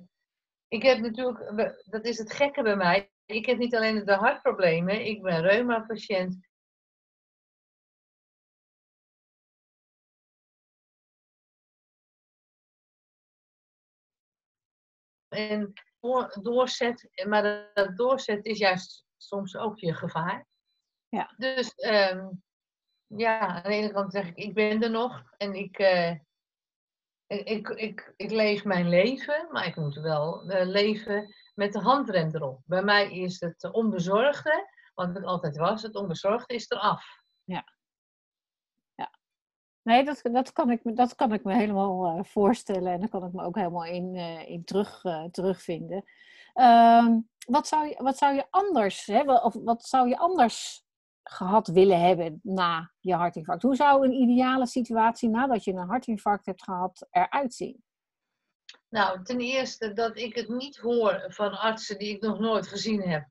ik 0.69 0.83
heb 0.83 0.99
natuurlijk, 0.99 1.73
dat 1.85 2.05
is 2.05 2.19
het 2.19 2.33
gekke 2.33 2.63
bij 2.63 2.77
mij. 2.77 3.11
Ik 3.27 3.47
heb 3.47 3.59
niet 3.59 3.75
alleen 3.75 4.05
de 4.05 4.15
hartproblemen. 4.15 5.07
Ik 5.07 5.23
ben 5.23 5.43
reuma-patiënt. 5.43 6.49
En 15.29 15.73
door, 16.01 16.39
doorzet, 16.43 17.25
maar 17.27 17.71
dat 17.75 17.97
doorzet 17.97 18.45
is 18.45 18.59
juist 18.59 19.05
soms 19.17 19.57
ook 19.57 19.79
je 19.79 19.95
gevaar. 19.95 20.47
Ja. 21.09 21.35
Dus 21.37 21.75
ehm, 21.75 22.29
ja, 23.07 23.39
aan 23.39 23.63
de 23.63 23.69
ene 23.69 23.93
kant 23.93 24.13
zeg 24.13 24.29
ik, 24.29 24.37
ik 24.37 24.55
ben 24.55 24.83
er 24.83 24.91
nog 24.91 25.35
en 25.37 25.55
ik, 25.55 25.79
eh, 25.79 26.11
ik, 27.27 27.49
ik, 27.49 27.69
ik, 27.69 28.13
ik 28.17 28.31
leef 28.31 28.65
mijn 28.65 28.89
leven, 28.89 29.49
maar 29.53 29.67
ik 29.67 29.77
moet 29.77 29.95
wel 29.95 30.51
eh, 30.51 30.67
leven 30.67 31.35
met 31.57 31.73
de 31.73 31.81
handrem 31.81 32.31
erop. 32.35 32.61
Bij 32.65 32.83
mij 32.83 33.13
is 33.13 33.41
het 33.41 33.73
onbezorgde, 33.73 34.69
wat 34.95 35.15
het 35.15 35.25
altijd 35.25 35.57
was, 35.57 35.83
het 35.83 35.95
onbezorgde 35.95 36.55
is 36.55 36.71
eraf. 36.71 37.25
Nee, 39.87 40.05
dat, 40.05 40.21
dat, 40.23 40.53
kan 40.53 40.71
ik 40.71 40.97
dat 40.97 41.15
kan 41.15 41.33
ik 41.33 41.45
me 41.45 41.55
helemaal 41.55 42.07
eh, 42.07 42.25
voorstellen 42.25 42.93
en 42.93 43.01
daar 43.01 43.09
kan 43.09 43.25
ik 43.25 43.33
me 43.33 43.43
ook 43.43 43.57
helemaal 43.57 43.85
in, 43.85 44.15
eh, 44.17 44.49
in 44.49 44.65
terug, 44.65 45.05
eh, 45.05 45.25
terugvinden. 45.25 46.05
Ehm, 46.53 47.21
wat, 47.47 47.67
zou 47.67 47.87
je, 47.87 48.03
wat 48.03 48.17
zou 48.17 48.35
je 48.35 48.47
anders, 48.51 49.07
hè, 49.07 49.21
of 49.21 49.55
wat 49.65 49.85
zou 49.85 50.09
je 50.09 50.19
anders 50.19 50.85
gehad 51.23 51.69
willen 51.69 52.01
hebben 52.01 52.41
na 52.43 52.91
je 53.01 53.15
hartinfarct? 53.15 53.63
Hoe 53.63 53.77
zou 53.77 54.05
een 54.05 54.13
ideale 54.13 54.67
situatie 54.67 55.29
nadat 55.29 55.65
je 55.65 55.73
een 55.73 55.89
hartinfarct 55.89 56.47
hebt 56.47 56.63
gehad 56.63 57.07
eruit 57.11 57.55
zien? 57.55 57.85
Nou, 58.89 59.23
ten 59.25 59.41
eerste 59.41 59.93
dat 59.93 60.17
ik 60.17 60.35
het 60.35 60.49
niet 60.49 60.77
hoor 60.77 61.25
van 61.29 61.59
artsen 61.59 61.99
die 61.99 62.15
ik 62.15 62.23
nog 62.23 62.39
nooit 62.39 62.67
gezien 62.67 63.01
heb. 63.01 63.29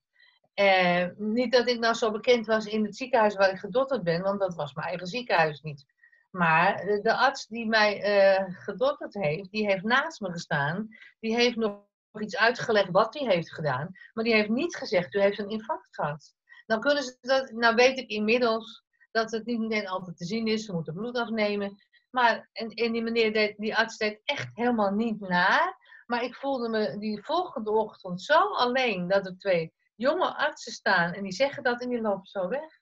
Eh, 0.53 1.07
niet 1.17 1.51
dat 1.51 1.67
ik 1.67 1.79
nou 1.79 1.93
zo 1.93 2.12
bekend 2.12 2.45
was 2.45 2.65
in 2.65 2.85
het 2.85 2.95
ziekenhuis 2.95 3.35
waar 3.35 3.50
ik 3.50 3.59
gedotterd 3.59 4.03
ben, 4.03 4.21
want 4.21 4.39
dat 4.39 4.55
was 4.55 4.74
mijn 4.74 4.88
eigen 4.88 5.07
ziekenhuis 5.07 5.62
niet. 5.62 5.85
Maar 6.31 6.85
de, 7.01 7.13
arts 7.13 7.47
die 7.47 7.67
mij 7.67 8.01
eh, 8.01 8.43
gedotterd 8.47 9.13
heeft, 9.13 9.51
die 9.51 9.65
heeft 9.65 9.83
naast 9.83 10.19
me 10.21 10.31
gestaan. 10.31 10.88
Die 11.19 11.35
heeft 11.35 11.55
nog 11.55 11.83
iets 12.19 12.38
uitgelegd 12.38 12.91
wat 12.91 13.13
hij 13.13 13.27
heeft 13.27 13.53
gedaan. 13.53 13.89
Maar 14.13 14.24
die 14.24 14.33
heeft 14.33 14.50
niet 14.50 14.75
gezegd, 14.75 15.13
u 15.13 15.21
heeft 15.21 15.39
een 15.39 15.50
infarct 15.50 15.88
gehad. 15.91 16.35
Dan 16.65 16.79
kunnen 16.79 17.03
ze 17.03 17.17
dat, 17.21 17.51
nou 17.51 17.75
weet 17.75 17.97
ik 17.97 18.09
inmiddels 18.09 18.83
dat 19.12 19.31
het 19.31 19.45
niet 19.45 19.59
meteen 19.59 19.88
altijd 19.88 20.17
te 20.17 20.25
zien 20.25 20.47
is. 20.47 20.65
Ze 20.65 20.74
moeten 20.74 20.93
bloed 20.93 21.17
afnemen. 21.17 21.77
Maar, 22.15 22.50
en, 22.51 22.69
en 22.69 22.91
die 22.91 23.01
meneer, 23.01 23.34
deed, 23.34 23.57
die 23.57 23.75
arts 23.75 23.98
deed 23.98 24.22
echt 24.24 24.50
helemaal 24.53 24.91
niet 24.91 25.19
naar. 25.19 25.77
Maar 26.05 26.24
ik 26.24 26.36
voelde 26.36 26.69
me 26.69 26.98
die 26.98 27.24
volgende 27.24 27.72
ochtend 27.72 28.22
zo 28.22 28.39
alleen 28.39 29.07
dat 29.07 29.25
er 29.25 29.38
twee 29.38 29.74
jonge 29.95 30.36
artsen 30.36 30.72
staan 30.72 31.13
en 31.13 31.24
die 31.24 31.31
zeggen 31.31 31.63
dat 31.63 31.81
en 31.81 31.89
die 31.89 32.01
lopen 32.01 32.25
zo 32.25 32.48
weg. 32.48 32.79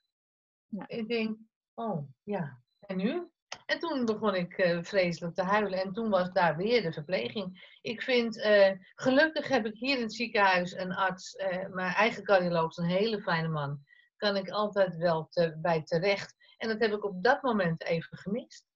Ja. 0.68 0.88
Ik 0.88 1.08
denk, 1.08 1.38
oh 1.74 2.08
ja, 2.24 2.62
en 2.80 2.98
nu? 2.98 3.32
En 3.66 3.80
toen 3.80 4.06
begon 4.06 4.36
ik 4.36 4.58
eh, 4.58 4.84
vreselijk 4.84 5.36
te 5.36 5.44
huilen 5.44 5.82
en 5.82 5.94
toen 5.94 6.10
was 6.10 6.32
daar 6.32 6.58
weer 6.58 6.82
de 6.82 6.94
verpleging. 6.94 7.78
Ik 7.82 8.02
vind, 8.02 8.42
eh, 8.42 8.72
gelukkig 8.96 9.48
heb 9.48 9.66
ik 9.66 9.76
hier 9.76 9.96
in 9.96 10.02
het 10.02 10.14
ziekenhuis 10.14 10.76
een 10.76 10.94
arts, 10.94 11.36
eh, 11.36 11.68
mijn 11.68 11.94
eigen 11.94 12.24
cardioloog 12.24 12.70
is 12.70 12.78
een 12.78 12.86
hele 12.86 13.22
fijne 13.22 13.48
man. 13.48 13.80
Kan 14.18 14.36
ik 14.36 14.50
altijd 14.50 14.96
wel 14.96 15.28
te, 15.30 15.58
bij 15.62 15.84
terecht. 15.84 16.36
En 16.58 16.68
dat 16.68 16.80
heb 16.80 16.92
ik 16.92 17.04
op 17.04 17.24
dat 17.24 17.42
moment 17.42 17.84
even 17.84 18.18
gemist. 18.18 18.72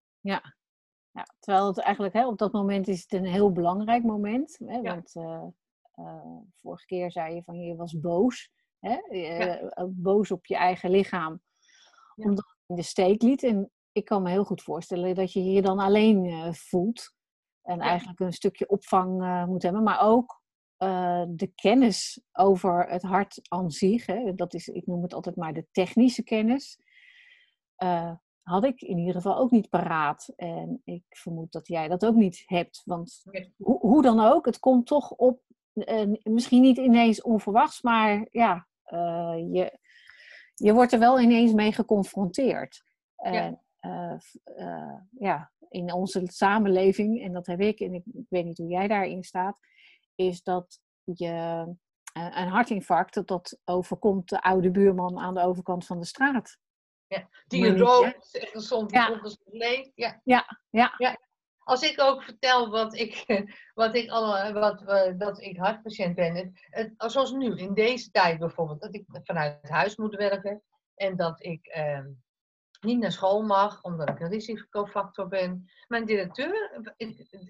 Ja, 1.17 1.25
terwijl 1.39 1.67
het 1.67 1.79
eigenlijk 1.79 2.13
hè, 2.13 2.27
op 2.27 2.37
dat 2.37 2.51
moment 2.51 2.87
is 2.87 3.01
het 3.01 3.11
een 3.11 3.25
heel 3.25 3.51
belangrijk 3.51 4.03
moment. 4.03 4.57
Hè, 4.65 4.75
Ja. 4.75 4.81
Want 4.81 5.15
eh, 5.15 5.47
eh, 5.91 6.37
vorige 6.55 6.85
keer 6.85 7.11
zei 7.11 7.35
je 7.35 7.43
van 7.43 7.59
je 7.59 7.75
was 7.75 7.99
boos. 7.99 8.51
Hè, 8.79 8.95
eh, 8.95 9.83
boos 9.87 10.31
op 10.31 10.45
je 10.45 10.55
eigen 10.55 10.89
lichaam. 10.89 11.41
Omdat 12.15 12.45
het 12.45 12.63
in 12.67 12.75
de 12.75 12.81
steek 12.81 13.21
liet. 13.21 13.43
En 13.43 13.71
ik 13.91 14.05
kan 14.05 14.21
me 14.21 14.29
heel 14.29 14.43
goed 14.43 14.61
voorstellen 14.61 15.15
dat 15.15 15.33
je 15.33 15.43
je 15.43 15.61
dan 15.61 15.79
alleen 15.79 16.53
voelt. 16.55 17.15
En 17.61 17.79
eigenlijk 17.79 18.19
een 18.19 18.33
stukje 18.33 18.67
opvang 18.67 19.45
moet 19.45 19.63
hebben. 19.63 19.83
Maar 19.83 20.01
ook 20.01 20.41
de 21.27 21.51
kennis 21.55 22.21
over 22.31 22.89
het 22.89 23.01
hart 23.01 23.39
aan 23.47 23.71
zich. 23.71 24.05
Hè, 24.05 24.33
dat 24.33 24.53
is, 24.53 24.67
ik 24.67 24.85
noem 24.87 25.01
het 25.01 25.13
altijd 25.13 25.35
maar 25.35 25.53
de 25.53 25.67
technische 25.71 26.23
kennis. 26.23 26.79
Had 28.47 28.63
ik 28.63 28.81
in 28.81 28.97
ieder 28.97 29.13
geval 29.13 29.37
ook 29.37 29.51
niet 29.51 29.69
paraat. 29.69 30.33
En 30.35 30.81
ik 30.83 31.03
vermoed 31.09 31.51
dat 31.51 31.67
jij 31.67 31.87
dat 31.87 32.05
ook 32.05 32.15
niet 32.15 32.43
hebt. 32.45 32.81
Want 32.85 33.23
hoe, 33.57 33.79
hoe 33.79 34.01
dan 34.01 34.19
ook, 34.19 34.45
het 34.45 34.59
komt 34.59 34.85
toch 34.85 35.11
op, 35.11 35.41
eh, 35.73 36.07
misschien 36.23 36.61
niet 36.61 36.77
ineens 36.77 37.21
onverwachts, 37.21 37.81
maar 37.81 38.27
ja, 38.31 38.67
eh, 38.83 39.35
je, 39.51 39.79
je 40.53 40.73
wordt 40.73 40.93
er 40.93 40.99
wel 40.99 41.19
ineens 41.19 41.53
mee 41.53 41.71
geconfronteerd. 41.71 42.83
En 43.15 43.61
eh, 43.79 44.17
ja, 45.09 45.51
in 45.69 45.93
onze 45.93 46.21
samenleving, 46.25 47.21
en 47.21 47.33
dat 47.33 47.47
heb 47.47 47.59
ik, 47.59 47.79
en 47.79 47.93
ik, 47.93 48.03
ik 48.05 48.25
weet 48.29 48.45
niet 48.45 48.57
hoe 48.57 48.69
jij 48.69 48.87
daarin 48.87 49.23
staat, 49.23 49.59
is 50.15 50.43
dat 50.43 50.81
je 51.03 51.65
een 52.13 52.47
hartinfarct, 52.47 53.13
dat 53.13 53.27
dat 53.27 53.59
overkomt 53.65 54.29
de 54.29 54.41
oude 54.41 54.71
buurman 54.71 55.19
aan 55.19 55.33
de 55.33 55.41
overkant 55.41 55.85
van 55.85 55.99
de 55.99 56.05
straat. 56.05 56.57
Die 57.47 57.61
Maar 57.61 57.71
niet, 57.71 57.79
rookt, 57.79 58.37
echt 58.37 58.61
soms 58.61 58.91
Ja. 58.93 59.11
ongezond 59.11 59.41
leeft. 59.45 59.91
Ja. 59.95 60.21
Ja, 60.23 60.57
ja. 60.97 61.17
Als 61.59 61.81
ik 61.81 62.01
ook 62.01 62.23
vertel 62.23 62.69
wat 62.69 62.95
ik, 62.95 63.23
wat 63.73 63.95
ik 63.95 64.09
allemaal, 64.09 64.53
wat, 64.53 64.81
eh, 64.81 65.13
dat 65.17 65.41
ik 65.41 65.57
hartpatiënt 65.57 66.15
ben. 66.15 66.35
Het, 66.35 66.49
het, 66.69 66.93
zoals 66.97 67.31
nu, 67.31 67.55
in 67.57 67.73
deze 67.73 68.11
tijd 68.11 68.39
bijvoorbeeld, 68.39 68.81
dat 68.81 68.95
ik 68.95 69.05
vanuit 69.23 69.69
huis 69.69 69.95
moet 69.95 70.15
werken. 70.15 70.63
En 70.95 71.15
dat 71.15 71.43
ik 71.43 71.65
eh, 71.65 72.05
niet 72.79 72.99
naar 72.99 73.11
school 73.11 73.41
mag, 73.41 73.83
omdat 73.83 74.09
ik 74.09 74.19
een 74.19 74.29
risicofactor 74.29 75.27
ben. 75.27 75.71
Mijn 75.87 76.05
directeur, 76.05 76.81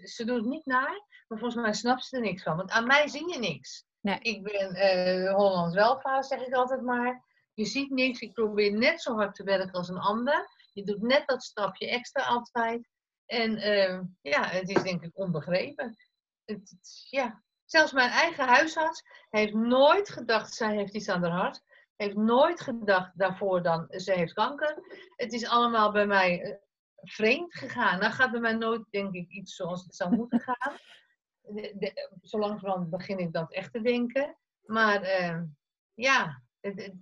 ze 0.04 0.26
doet 0.26 0.38
het 0.38 0.46
niet 0.46 0.66
naar, 0.66 1.06
maar 1.28 1.40
volgens 1.40 1.62
mij 1.62 1.74
snapt 1.74 2.06
ze 2.06 2.16
er 2.16 2.22
niks 2.22 2.44
van. 2.44 2.58
Want 2.58 2.72
aan 2.72 2.88
mij 2.88 3.08
zie 3.08 3.34
je 3.34 3.40
niks. 3.40 3.86
Nee. 4.02 4.20
Ik 4.20 4.44
ben 4.44 4.74
eh 4.74 5.34
Hollands 5.36 5.76
welvaart, 5.76 6.26
zeg 6.26 6.42
ik 6.42 6.54
altijd 6.54 6.82
maar. 6.82 7.26
Je 7.58 7.66
ziet 7.66 7.90
niks. 7.90 8.20
Ik 8.20 8.34
probeer 8.34 8.72
net 8.72 9.02
zo 9.02 9.16
hard 9.16 9.36
te 9.36 9.44
werken 9.44 9.72
als 9.72 9.90
een 9.90 9.98
ander. 9.98 10.50
Je 10.74 10.84
doet 10.84 11.02
net 11.02 11.28
dat 11.28 11.44
stapje 11.44 11.90
extra 11.90 12.24
altijd. 12.24 12.90
En 13.26 13.58
eh, 13.58 14.00
ja, 14.22 14.46
het 14.48 14.70
is 14.70 14.84
denk 14.84 15.04
ik 15.04 15.18
onbegrepen. 15.18 15.96
Het, 16.46 16.78
ja. 17.10 17.44
Zelfs 17.66 17.92
mijn 17.92 18.10
eigen 18.10 18.48
huisarts 18.48 19.04
heeft 19.30 19.54
nooit 19.54 20.10
gedacht, 20.10 20.54
zij 20.54 20.76
heeft 20.76 20.96
iets 20.96 21.10
aan 21.10 21.24
haar 21.24 21.32
hart. 21.32 21.62
Heeft 21.96 22.16
nooit 22.16 22.62
gedacht 22.62 23.18
daarvoor 23.18 23.64
dan, 23.64 23.86
ze 23.90 24.12
heeft 24.12 24.34
kanker. 24.34 24.78
Het 25.16 25.34
is 25.34 25.48
allemaal 25.48 25.92
bij 25.92 26.08
mij 26.08 26.42
eh, 26.42 26.56
vreemd 26.96 27.56
gegaan. 27.56 28.00
Nou 28.00 28.12
gaat 28.12 28.32
bij 28.32 28.40
mij 28.40 28.54
nooit, 28.54 28.86
denk 28.90 29.14
ik, 29.14 29.30
iets 29.30 29.56
zoals 29.56 29.84
het 29.84 29.96
zou 29.96 30.16
moeten 30.16 30.40
gaan. 30.40 30.78
De, 31.42 31.74
de, 31.78 32.18
zo 32.22 32.86
begin 32.90 33.18
ik 33.18 33.34
dat 33.34 33.54
echt 33.54 33.72
te 33.72 33.82
denken. 33.82 34.38
Maar 34.66 35.02
eh, 35.02 35.42
ja, 35.94 36.42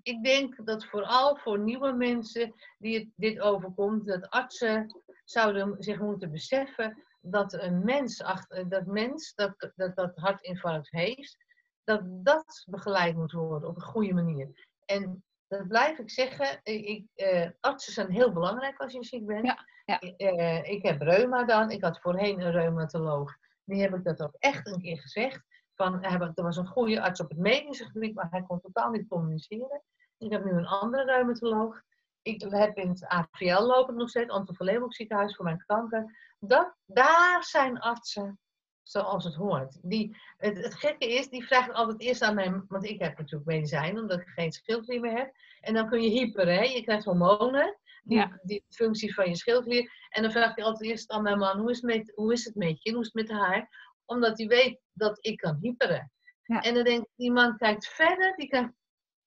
ik 0.02 0.24
denk 0.24 0.66
dat 0.66 0.86
vooral 0.86 1.38
voor 1.38 1.60
nieuwe 1.60 1.92
mensen 1.92 2.54
die 2.78 3.00
het, 3.00 3.08
dit 3.16 3.40
overkomt, 3.40 4.08
dat 4.08 4.30
artsen 4.30 5.02
zouden 5.24 5.76
zich 5.80 6.00
moeten 6.00 6.32
beseffen 6.32 7.04
dat 7.22 7.54
een 7.54 7.84
mens, 7.84 8.22
achter, 8.22 8.70
dat 8.70 8.86
mens 8.86 9.34
dat, 9.36 9.72
dat, 9.76 9.96
dat 9.96 10.12
hartinfarct 10.16 10.92
heeft, 10.92 11.38
dat 11.84 12.02
dat 12.06 12.66
begeleid 12.70 13.16
moet 13.16 13.32
worden 13.32 13.70
op 13.70 13.76
een 13.76 13.82
goede 13.82 14.14
manier. 14.14 14.68
En 14.86 15.24
dat 15.48 15.68
blijf 15.68 15.98
ik 15.98 16.10
zeggen. 16.10 16.60
Ik, 16.64 17.06
eh, 17.16 17.50
artsen 17.60 17.94
zijn 17.94 18.12
heel 18.12 18.34
belangrijk 18.34 18.80
als 18.80 18.94
je 18.94 19.04
ziek 19.04 19.26
bent. 19.26 19.46
Ja, 19.46 19.66
ja. 19.86 20.00
Eh, 20.00 20.72
ik 20.72 20.84
heb 20.84 21.02
reuma 21.02 21.44
dan. 21.44 21.72
Ik 21.72 21.84
had 21.84 22.00
voorheen 22.02 22.42
een 22.42 22.52
reumatoloog. 22.52 23.34
Die 23.64 23.82
heb 23.82 23.94
ik 23.94 24.04
dat 24.04 24.22
ook 24.22 24.36
echt 24.40 24.68
een 24.68 24.82
keer 24.82 25.00
gezegd. 25.00 25.44
Van, 25.76 26.04
er 26.04 26.44
was 26.44 26.58
een 26.58 26.68
goede 26.68 27.02
arts 27.02 27.20
op 27.20 27.30
het 27.30 27.38
medische 27.38 27.86
gebied, 27.86 28.16
maar 28.16 28.28
hij 28.30 28.44
kon 28.44 28.60
totaal 28.60 28.90
niet 28.90 29.08
communiceren. 29.08 29.82
Ik 30.18 30.32
heb 30.32 30.46
nu 30.46 30.52
een 30.52 30.68
andere 30.68 31.04
reumatoloog. 31.04 31.82
Ik 32.22 32.42
heb 32.50 32.78
in 32.78 32.90
het 32.90 33.06
AVL 33.06 33.62
lopen 33.62 33.96
nog 33.96 34.10
steeds, 34.10 34.30
Anton 34.30 34.92
ziekenhuis 34.92 35.36
voor 35.36 35.46
mijn 35.46 35.64
kanker. 35.66 36.34
Dat, 36.40 36.76
daar 36.86 37.44
zijn 37.44 37.80
artsen 37.80 38.40
zoals 38.88 39.24
het 39.24 39.36
hoort. 39.36 39.80
Die, 39.82 40.18
het, 40.38 40.58
het, 40.58 40.76
gekke 40.76 41.14
is, 41.14 41.30
die 41.30 41.46
vragen 41.46 41.74
altijd 41.74 42.02
eerst 42.02 42.22
aan 42.22 42.36
mij, 42.36 42.62
want 42.68 42.86
ik 42.86 43.00
heb 43.00 43.18
natuurlijk 43.18 43.46
medicijnen, 43.46 44.02
omdat 44.02 44.20
ik 44.20 44.28
geen 44.28 44.52
schildklier 44.52 45.00
meer 45.00 45.18
heb. 45.18 45.34
En 45.60 45.74
dan 45.74 45.90
kun 45.90 46.02
je 46.02 46.10
hyper, 46.10 46.48
hè? 46.48 46.62
je 46.62 46.82
krijgt 46.82 47.06
hormonen, 47.06 47.78
die, 48.04 48.18
Ja. 48.18 48.40
die 48.44 48.64
functie 48.70 49.14
van 49.14 49.30
je 49.30 49.36
schildklier. 49.36 49.92
En 50.10 50.22
dan 50.22 50.32
vraagt 50.32 50.56
hij 50.56 50.66
altijd 50.66 50.90
eerst 50.90 51.12
aan 51.12 51.24
mijn 51.24 51.38
man, 51.38 51.60
hoe 51.60 51.70
is 51.70 51.82
het 51.82 51.86
met, 51.86 52.12
hoe 52.16 52.34
is 52.34 52.46
het 52.46 52.56
met 52.56 52.84
je, 52.84 52.92
hoe 52.92 53.02
is 53.02 53.12
het 53.14 53.30
met 53.30 53.38
haar? 53.38 53.85
Omdat 54.06 54.38
hij 54.38 54.48
weet 54.48 54.80
dat 54.94 55.18
ik 55.26 55.38
kan 55.38 55.58
hyperen. 55.62 56.12
Ja. 56.44 56.62
En 56.62 56.74
dan 56.74 56.84
denkt 56.84 57.10
die 57.16 57.32
man 57.32 57.58
kijkt 57.58 57.88
verder, 57.88 58.36
die 58.36 58.48
kijkt 58.48 58.74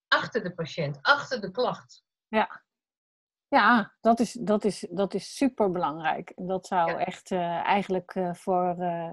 achter 0.09 0.43
de 0.43 0.55
patiënt, 0.55 0.99
achter 1.03 1.41
de 1.41 1.51
klacht. 1.51 2.05
Ja, 2.29 2.63
ja 3.49 3.97
dat, 4.01 4.21
is, 4.21 4.33
dat, 4.33 4.65
is, 4.65 4.87
dat 4.91 5.15
is 5.15 5.37
super 5.37 5.71
belangrijk. 5.71 6.33
Dat 6.37 6.67
zou 6.67 6.91
Ja. 6.91 6.99
echt 6.99 7.31
eh, 7.31 7.41
eigenlijk 7.65 8.15
eh, 8.15 8.35
voor, 8.35 8.77
eh, 8.79 9.13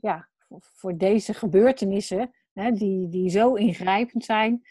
ja, 0.00 0.28
voor, 0.38 0.60
voor 0.62 0.96
deze 0.96 1.34
gebeurtenissen, 1.34 2.34
hè, 2.52 2.72
die, 2.72 3.08
die 3.08 3.30
zo 3.30 3.54
ingrijpend 3.54 4.24
zijn, 4.24 4.62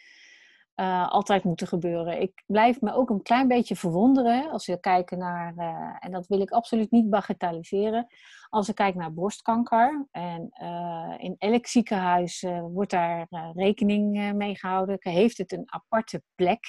eh, 0.77 1.09
altijd 1.09 1.43
moeten 1.43 1.67
gebeuren. 1.67 2.21
Ik 2.21 2.43
blijf 2.45 2.81
me 2.81 2.93
ook 2.93 3.09
een 3.09 3.21
klein 3.21 3.47
beetje 3.47 3.75
verwonderen 3.75 4.51
als 4.51 4.65
we 4.65 4.79
kijken 4.79 5.17
naar, 5.17 5.53
eh, 5.57 5.95
en 5.99 6.11
dat 6.11 6.27
wil 6.27 6.41
ik 6.41 6.51
absoluut 6.51 6.91
niet 6.91 7.09
bagatelliseren, 7.09 8.07
als 8.49 8.69
ik 8.69 8.75
kijk 8.75 8.95
naar 8.95 9.13
borstkanker. 9.13 10.07
En 10.11 10.49
eh, 10.49 11.13
in 11.17 11.35
elk 11.37 11.67
ziekenhuis 11.67 12.45
wordt 12.71 12.91
daar 12.91 13.27
rekening 13.53 14.33
mee 14.33 14.55
gehouden, 14.55 14.97
heeft 14.99 15.37
het 15.37 15.51
een 15.51 15.63
aparte 15.65 16.23
plek. 16.35 16.65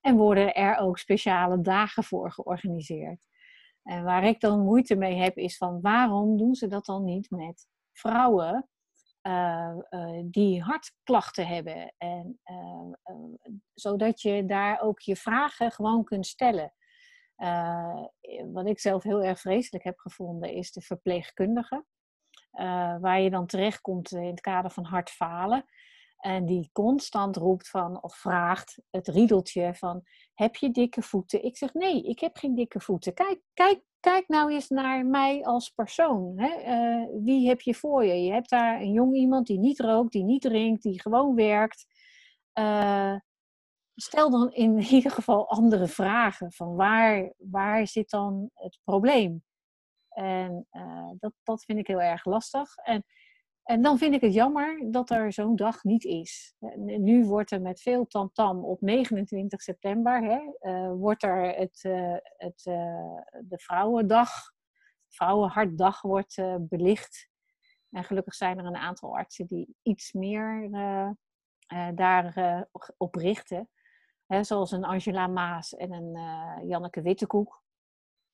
En 0.00 0.16
worden 0.16 0.54
er 0.54 0.78
ook 0.78 0.98
speciale 0.98 1.60
dagen 1.60 2.04
voor 2.04 2.32
georganiseerd. 2.32 3.20
En 3.82 4.04
waar 4.04 4.24
ik 4.24 4.40
dan 4.40 4.64
moeite 4.64 4.96
mee 4.96 5.16
heb, 5.16 5.36
is 5.36 5.56
van 5.56 5.80
waarom 5.80 6.36
doen 6.36 6.54
ze 6.54 6.66
dat 6.66 6.84
dan 6.84 7.04
niet 7.04 7.30
met 7.30 7.66
vrouwen 7.92 8.68
eh, 9.22 9.78
eh, 9.88 10.20
die 10.24 10.62
hartklachten 10.62 11.46
hebben? 11.46 11.94
En, 11.98 12.40
eh, 12.42 13.14
zodat 13.74 14.20
je 14.20 14.44
daar 14.46 14.80
ook 14.80 15.00
je 15.00 15.16
vragen 15.16 15.72
gewoon 15.72 16.04
kunt 16.04 16.26
stellen. 16.26 16.72
Wat 18.52 18.66
ik 18.66 18.78
zelf 18.80 19.02
heel 19.02 19.22
erg 19.22 19.40
vreselijk 19.40 19.84
heb 19.84 19.98
gevonden, 19.98 20.52
is 20.52 20.72
de 20.72 20.80
verpleegkundige. 20.80 21.84
Waar 23.00 23.20
je 23.20 23.30
dan 23.30 23.46
terechtkomt 23.46 24.12
in 24.12 24.24
het 24.26 24.40
kader 24.40 24.70
van 24.70 24.84
hartfalen. 24.84 25.64
En 26.22 26.46
die 26.46 26.70
constant 26.72 27.36
roept 27.36 27.68
van, 27.68 28.02
of 28.02 28.16
vraagt 28.16 28.82
het 28.90 29.08
riedeltje 29.08 29.74
van, 29.74 30.02
heb 30.34 30.56
je 30.56 30.70
dikke 30.70 31.02
voeten? 31.02 31.44
Ik 31.44 31.56
zeg, 31.56 31.74
nee, 31.74 32.02
ik 32.02 32.18
heb 32.18 32.36
geen 32.36 32.54
dikke 32.54 32.80
voeten. 32.80 33.14
Kijk, 33.14 33.40
kijk, 33.54 33.82
kijk 34.00 34.28
nou 34.28 34.52
eens 34.52 34.68
naar 34.68 35.06
mij 35.06 35.44
als 35.44 35.70
persoon. 35.70 36.38
Hè? 36.38 36.48
Eh, 36.48 37.06
wie 37.24 37.48
heb 37.48 37.60
je 37.60 37.74
voor 37.74 38.04
je? 38.04 38.22
Je 38.22 38.32
hebt 38.32 38.50
daar 38.50 38.80
een 38.80 38.92
jong 38.92 39.16
iemand 39.16 39.46
die 39.46 39.58
niet 39.58 39.80
rookt, 39.80 40.12
die 40.12 40.24
niet 40.24 40.42
drinkt, 40.42 40.82
die 40.82 41.00
gewoon 41.00 41.34
werkt. 41.34 41.86
Eh, 42.52 43.16
stel 43.94 44.30
dan 44.30 44.52
in 44.52 44.78
ieder 44.96 45.10
geval 45.10 45.48
andere 45.48 45.86
vragen. 45.86 46.52
Van 46.52 46.74
waar, 46.74 47.32
waar 47.36 47.86
zit 47.86 48.10
dan 48.10 48.50
het 48.54 48.78
probleem? 48.84 49.42
En 50.08 50.66
eh, 50.70 51.10
dat, 51.18 51.32
dat 51.42 51.64
vind 51.64 51.78
ik 51.78 51.86
heel 51.86 52.02
erg 52.02 52.24
lastig. 52.24 52.76
En 52.76 53.04
en 53.62 53.82
dan 53.82 53.98
vind 53.98 54.14
ik 54.14 54.20
het 54.20 54.34
jammer 54.34 54.90
dat 54.90 55.10
er 55.10 55.32
zo'n 55.32 55.56
dag 55.56 55.84
niet 55.84 56.04
is. 56.04 56.54
Nu 56.76 57.24
wordt 57.24 57.50
er 57.50 57.60
met 57.60 57.80
veel 57.80 58.06
tamtam 58.06 58.64
op 58.64 58.80
29 58.80 59.62
september 59.62 60.22
hè, 60.22 60.40
eh, 60.58 60.92
wordt 60.92 61.22
er 61.22 61.54
het, 61.54 61.84
eh, 61.84 62.16
het, 62.22 62.66
eh, 62.66 63.16
de 63.40 63.58
Vrouwendag, 63.58 64.30
Vrouwenhartdag 65.08 66.02
wordt 66.02 66.42
belicht. 66.58 67.28
En 67.90 68.04
gelukkig 68.04 68.34
zijn 68.34 68.58
er 68.58 68.64
een 68.64 68.76
aantal 68.76 69.16
artsen 69.16 69.46
die 69.46 69.76
iets 69.82 70.12
meer 70.12 70.70
daar 71.94 72.66
op 72.96 73.14
richten. 73.14 73.68
Hè, 74.26 74.44
zoals 74.44 74.70
een 74.70 74.84
Angela 74.84 75.26
Maas 75.26 75.74
en 75.74 75.92
een 75.92 76.18
Janneke 76.68 77.02
Wittekoek. 77.02 77.62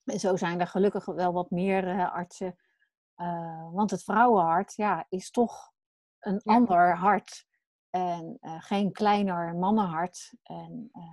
En 0.04 0.20
zo 0.20 0.36
zijn 0.36 0.60
er 0.60 0.66
gelukkig 0.66 1.04
wel 1.04 1.32
wat 1.32 1.50
meer 1.50 2.10
artsen 2.10 2.56
uh, 3.20 3.72
want 3.72 3.90
het 3.90 4.04
vrouwenhart 4.04 4.74
ja, 4.74 5.06
is 5.08 5.30
toch 5.30 5.72
een 6.18 6.40
Ja. 6.44 6.54
ander 6.54 6.96
hart. 6.96 7.46
En 7.90 8.38
uh, 8.40 8.54
geen 8.58 8.92
kleiner 8.92 9.54
mannenhart. 9.56 10.34
En 10.42 10.90
uh, 10.92 11.04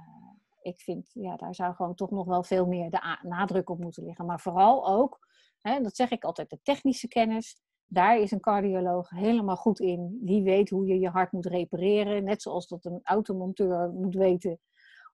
ik 0.62 0.80
vind, 0.82 1.12
ja, 1.14 1.36
daar 1.36 1.56
zou 1.56 1.74
gewoon 1.76 1.96
toch 1.96 2.12
nog 2.12 2.26
wel 2.26 2.44
veel 2.44 2.66
meer 2.66 2.90
de 2.90 3.18
nadruk 3.22 3.70
op 3.70 3.80
moeten 3.80 4.04
liggen. 4.04 4.26
Maar 4.26 4.40
vooral 4.40 4.88
ook, 4.88 5.28
hè, 5.62 5.82
dat 5.82 5.96
zeg 5.96 6.12
ik 6.12 6.24
altijd, 6.24 6.50
de 6.50 6.60
technische 6.62 7.08
kennis. 7.08 7.64
Daar 7.86 8.18
is 8.18 8.32
een 8.32 8.40
cardioloog 8.40 9.10
helemaal 9.10 9.56
goed 9.56 9.80
in. 9.80 10.20
Die 10.22 10.44
weet 10.44 10.70
hoe 10.70 10.88
je 10.88 11.00
je 11.00 11.10
hart 11.10 11.32
moet 11.32 11.46
repareren. 11.46 12.24
Net 12.24 12.42
zoals 12.42 12.68
dat 12.68 12.86
een 12.86 13.00
automonteur 13.04 13.90
moet 13.90 14.16
weten 14.16 14.60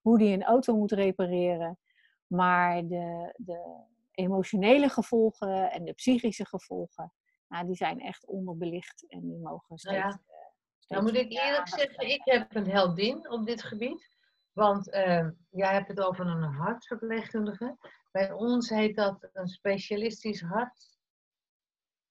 hoe 0.02 0.18
die 0.18 0.32
een 0.32 0.44
auto 0.44 0.76
moet 0.76 0.92
repareren. 0.92 1.78
Maar 2.26 2.86
de, 2.86 3.34
de, 3.36 3.84
emotionele 4.14 4.88
gevolgen 4.88 5.70
en 5.70 5.84
de 5.84 5.92
psychische 5.92 6.46
gevolgen, 6.46 7.12
nou, 7.48 7.66
die 7.66 7.76
zijn 7.76 8.00
echt 8.00 8.26
onderbelicht 8.26 9.04
en 9.08 9.20
die 9.20 9.38
mogen 9.38 9.78
steeds. 9.78 9.96
Ja. 9.96 10.10
Steeds 10.10 10.86
nou 10.88 11.02
moet 11.02 11.14
ik 11.14 11.32
eerlijk 11.32 11.68
zeggen, 11.68 12.08
ik 12.08 12.20
heb 12.24 12.54
een 12.54 12.70
heldin 12.70 13.30
op 13.30 13.46
dit 13.46 13.62
gebied. 13.62 14.10
Want 14.52 14.88
uh, 14.88 15.28
jij 15.50 15.72
hebt 15.72 15.88
het 15.88 16.00
over 16.00 16.26
een 16.26 16.42
hartverpleegkundige. 16.42 17.76
Bij 18.10 18.32
ons 18.32 18.68
heet 18.68 18.96
dat 18.96 19.28
een 19.32 19.48
specialistisch 19.48 20.40
hart. 20.40 20.90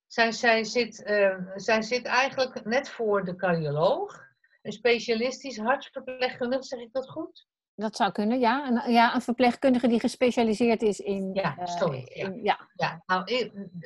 Zij, 0.08 0.32
zij, 0.32 0.64
zit, 0.64 1.04
uh, 1.08 1.38
zij 1.56 1.82
zit 1.82 2.06
eigenlijk 2.06 2.66
net 2.66 2.90
voor 2.90 3.26
de 3.26 3.36
cardioloog. 3.36 4.30
Een 4.62 4.72
specialistisch 4.72 5.58
hartverpleegkundige, 5.58 6.64
zeg 6.64 6.80
ik 6.80 6.92
dat 6.92 7.10
goed? 7.10 7.48
Dat 7.82 7.96
zou 7.96 8.12
kunnen, 8.12 8.40
ja. 8.40 8.68
Een, 8.68 8.92
ja, 8.92 9.16
een 9.16 9.22
verpleegkundige 9.22 9.88
die 9.88 10.00
gespecialiseerd 10.00 10.82
is 10.82 11.00
in... 11.00 11.34
Ja, 11.34 11.56
uh, 11.60 11.66
sorry. 11.66 12.12
Ja. 12.14 12.26
In, 12.26 12.44
ja. 12.44 12.60
ja. 12.76 13.04
Nou, 13.06 13.24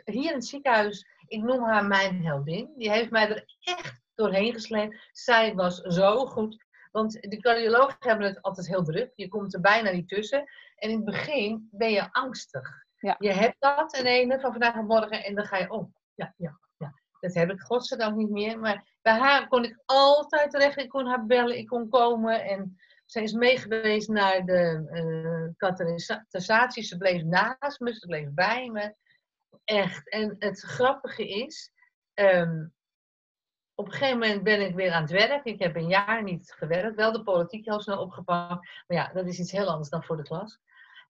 hier 0.05 0.29
in 0.29 0.33
het 0.33 0.45
ziekenhuis, 0.45 1.07
ik 1.27 1.41
noem 1.41 1.63
haar 1.63 1.85
mijn 1.85 2.25
heldin. 2.25 2.73
Die 2.77 2.91
heeft 2.91 3.09
mij 3.09 3.29
er 3.29 3.45
echt 3.59 4.01
doorheen 4.15 4.53
gesleept. 4.53 5.09
Zij 5.11 5.55
was 5.55 5.81
zo 5.81 6.25
goed. 6.25 6.65
Want 6.91 7.11
de 7.21 7.37
cardiologen 7.37 7.95
hebben 7.99 8.27
het 8.27 8.41
altijd 8.41 8.67
heel 8.67 8.83
druk. 8.83 9.11
Je 9.15 9.27
komt 9.27 9.53
er 9.53 9.61
bijna 9.61 9.91
niet 9.91 10.07
tussen. 10.07 10.43
En 10.75 10.89
in 10.89 10.95
het 10.95 11.05
begin 11.05 11.67
ben 11.71 11.91
je 11.91 12.11
angstig. 12.11 12.69
Ja. 12.99 13.15
Je 13.19 13.31
hebt 13.31 13.55
dat 13.59 13.93
en 13.93 14.05
ene 14.05 14.39
van 14.39 14.51
vandaag 14.51 14.75
en 14.75 14.85
morgen 14.85 15.23
en 15.23 15.35
dan 15.35 15.45
ga 15.45 15.57
je 15.57 15.69
om. 15.69 15.93
Ja, 16.15 16.33
ja, 16.37 16.59
ja. 16.77 16.93
Dat 17.19 17.33
heb 17.33 17.51
ik 17.51 17.59
godzijdank 17.59 18.15
niet 18.15 18.29
meer. 18.29 18.59
Maar 18.59 18.97
bij 19.01 19.19
haar 19.19 19.47
kon 19.47 19.63
ik 19.63 19.81
altijd 19.85 20.51
terecht. 20.51 20.77
Ik 20.77 20.89
kon 20.89 21.05
haar 21.07 21.25
bellen, 21.25 21.57
ik 21.57 21.67
kon 21.67 21.89
komen 21.89 22.43
en... 22.43 22.77
Zij 23.05 23.23
is 23.23 23.33
meegeweest 23.33 24.09
naar 24.09 24.45
de 24.45 25.53
uh. 25.59 26.69
Ze 26.69 26.97
bleef 26.97 27.23
naast 27.23 27.79
me, 27.79 27.93
ze 27.93 28.07
bleef 28.07 28.33
bij 28.33 28.69
me. 28.69 28.95
Echt. 29.63 30.09
En 30.09 30.35
het 30.39 30.59
grappige 30.59 31.27
is, 31.27 31.71
um, 32.13 32.73
op 33.75 33.85
een 33.85 33.91
gegeven 33.91 34.19
moment 34.19 34.43
ben 34.43 34.61
ik 34.61 34.75
weer 34.75 34.91
aan 34.91 35.01
het 35.01 35.11
werk. 35.11 35.45
Ik 35.45 35.59
heb 35.59 35.75
een 35.75 35.87
jaar 35.87 36.23
niet 36.23 36.53
gewerkt. 36.57 36.95
Wel 36.95 37.11
de 37.11 37.23
politiek 37.23 37.65
heel 37.65 37.81
snel 37.81 38.01
opgepakt. 38.01 38.67
Maar 38.87 38.97
ja, 38.97 39.13
dat 39.13 39.27
is 39.27 39.39
iets 39.39 39.51
heel 39.51 39.67
anders 39.67 39.89
dan 39.89 40.03
voor 40.03 40.17
de 40.17 40.23
klas. 40.23 40.59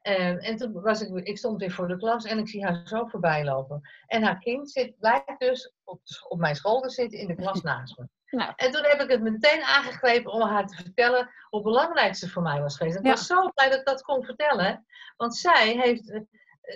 Um, 0.01 0.37
en 0.37 0.55
toen 0.55 0.81
was 0.81 1.01
ik, 1.01 1.25
ik 1.27 1.37
stond 1.37 1.59
weer 1.59 1.71
voor 1.71 1.87
de 1.87 1.97
klas 1.97 2.25
en 2.25 2.37
ik 2.37 2.47
zie 2.47 2.63
haar 2.63 2.87
zo 2.87 3.05
voorbij 3.05 3.43
lopen. 3.43 3.81
En 4.05 4.23
haar 4.23 4.39
kind 4.39 4.71
zit, 4.71 4.99
blijkt 4.99 5.39
dus 5.39 5.73
op, 5.83 6.01
op 6.27 6.39
mijn 6.39 6.55
school 6.55 6.81
te 6.81 6.89
zitten 6.89 7.19
in 7.19 7.27
de 7.27 7.35
klas 7.35 7.61
naast 7.61 7.97
me. 7.97 8.07
Nou. 8.35 8.53
En 8.55 8.71
toen 8.71 8.83
heb 8.83 9.01
ik 9.01 9.09
het 9.09 9.21
meteen 9.21 9.61
aangegrepen 9.63 10.31
om 10.31 10.41
haar 10.41 10.67
te 10.67 10.75
vertellen 10.75 11.29
hoe 11.49 11.61
belangrijk 11.61 12.15
ze 12.15 12.29
voor 12.29 12.41
mij 12.41 12.61
was 12.61 12.77
geweest. 12.77 12.95
En 12.95 13.01
ik 13.01 13.07
Ja. 13.07 13.13
was 13.13 13.25
zo 13.25 13.49
blij 13.53 13.69
dat 13.69 13.79
ik 13.79 13.85
dat 13.85 14.01
kon 14.01 14.23
vertellen. 14.23 14.85
Want 15.17 15.35
zij, 15.35 15.77
heeft, 15.77 16.09
uh, 16.09 16.21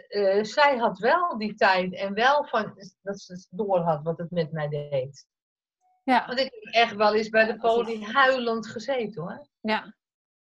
uh, 0.09 0.43
zij 0.43 0.77
had 0.77 0.99
wel 0.99 1.37
die 1.37 1.55
tijd 1.55 1.93
en 1.93 2.13
wel 2.13 2.45
van, 2.45 2.73
dat 3.01 3.19
ze 3.19 3.47
door 3.49 3.79
had 3.79 4.03
wat 4.03 4.17
het 4.17 4.31
met 4.31 4.51
mij 4.51 4.67
deed. 4.69 5.27
Ja. 6.03 6.25
Want 6.27 6.39
ik 6.39 6.51
heb 6.51 6.73
echt 6.73 6.95
wel 6.95 7.15
eens 7.15 7.29
bij 7.29 7.45
de 7.45 7.57
poli 7.57 8.05
huilend 8.05 8.67
gezeten 8.67 9.21
hoor. 9.21 9.47
Ja. 9.59 9.95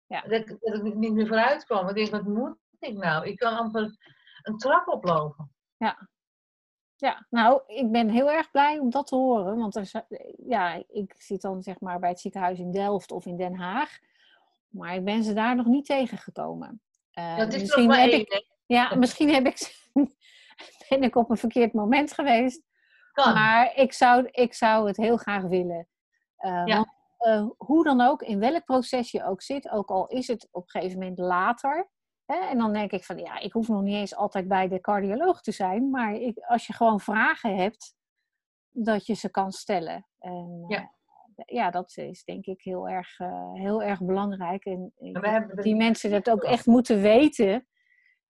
ja. 0.06 0.20
Dat, 0.20 0.46
dat 0.60 0.84
ik 0.86 0.94
niet 0.94 1.12
meer 1.12 1.26
vooruit 1.26 1.64
kwam. 1.64 1.88
Ik 1.88 1.94
denk, 1.94 2.10
wat 2.10 2.24
moet 2.24 2.56
ik 2.78 2.96
nou? 2.96 3.26
Ik 3.26 3.36
kan 3.36 3.56
amper 3.56 3.96
een 4.42 4.58
trap 4.58 4.88
oplopen. 4.88 5.52
Ja. 5.76 6.08
Ja, 7.00 7.26
nou, 7.30 7.60
ik 7.66 7.90
ben 7.90 8.08
heel 8.08 8.30
erg 8.30 8.50
blij 8.50 8.78
om 8.78 8.90
dat 8.90 9.06
te 9.06 9.14
horen. 9.14 9.56
Want 9.56 9.76
er, 9.76 9.90
ja, 10.46 10.84
ik 10.88 11.14
zit 11.18 11.40
dan 11.40 11.62
zeg 11.62 11.80
maar 11.80 11.98
bij 11.98 12.08
het 12.08 12.20
ziekenhuis 12.20 12.58
in 12.58 12.72
Delft 12.72 13.12
of 13.12 13.26
in 13.26 13.36
Den 13.36 13.54
Haag. 13.54 13.98
Maar 14.68 14.94
ik 14.94 15.04
ben 15.04 15.24
ze 15.24 15.32
daar 15.32 15.56
nog 15.56 15.66
niet 15.66 15.84
tegengekomen. 15.84 16.82
Uh, 17.18 17.36
Dat 17.36 17.52
is 17.52 17.60
misschien 17.60 17.86
nog 17.86 17.96
maar 17.96 18.04
heb 18.04 18.12
één. 18.12 18.20
ik, 18.20 18.46
ja, 18.66 18.94
misschien 18.94 19.34
heb 19.34 19.46
ik, 19.46 19.88
ben 20.88 21.02
ik 21.02 21.16
op 21.16 21.30
een 21.30 21.36
verkeerd 21.36 21.72
moment 21.72 22.12
geweest. 22.12 22.62
Kan. 23.12 23.34
Maar 23.34 23.74
ik 23.74 23.92
zou, 23.92 24.28
ik 24.30 24.54
zou 24.54 24.86
het 24.86 24.96
heel 24.96 25.16
graag 25.16 25.42
willen. 25.42 25.88
Eh, 26.36 26.62
Ja. 26.64 26.76
Want 26.76 26.88
eh, 27.18 27.46
hoe 27.56 27.84
dan 27.84 28.00
ook, 28.00 28.22
in 28.22 28.38
welk 28.38 28.64
proces 28.64 29.10
je 29.10 29.24
ook 29.24 29.42
zit, 29.42 29.70
ook 29.70 29.90
al 29.90 30.06
is 30.06 30.26
het 30.26 30.48
op 30.50 30.62
een 30.62 30.70
gegeven 30.70 30.98
moment 30.98 31.18
later. 31.18 31.90
En 32.28 32.58
dan 32.58 32.72
denk 32.72 32.90
ik 32.92 33.04
van, 33.04 33.18
ja, 33.18 33.38
ik 33.38 33.52
hoef 33.52 33.68
nog 33.68 33.82
niet 33.82 33.94
eens 33.94 34.14
altijd 34.14 34.48
bij 34.48 34.68
de 34.68 34.80
cardioloog 34.80 35.40
te 35.40 35.52
zijn. 35.52 35.90
Maar 35.90 36.14
ik, 36.14 36.38
als 36.38 36.66
je 36.66 36.72
gewoon 36.72 37.00
vragen 37.00 37.56
hebt, 37.56 37.94
dat 38.70 39.06
je 39.06 39.14
ze 39.14 39.30
kan 39.30 39.52
stellen. 39.52 40.06
En, 40.18 40.64
Ja. 40.68 40.78
eh, 41.34 41.44
ja, 41.46 41.70
dat 41.70 41.96
is 41.96 42.24
denk 42.24 42.46
ik 42.46 42.62
heel 42.62 42.88
erg, 42.88 43.18
eh, 43.18 43.52
heel 43.52 43.82
erg 43.82 44.00
belangrijk. 44.02 44.64
En 44.64 44.92
er 44.96 45.62
die 45.62 45.76
mensen 45.76 46.10
dat 46.10 46.30
ook 46.30 46.42
echt 46.42 46.66
moeten 46.66 47.00
weten, 47.00 47.68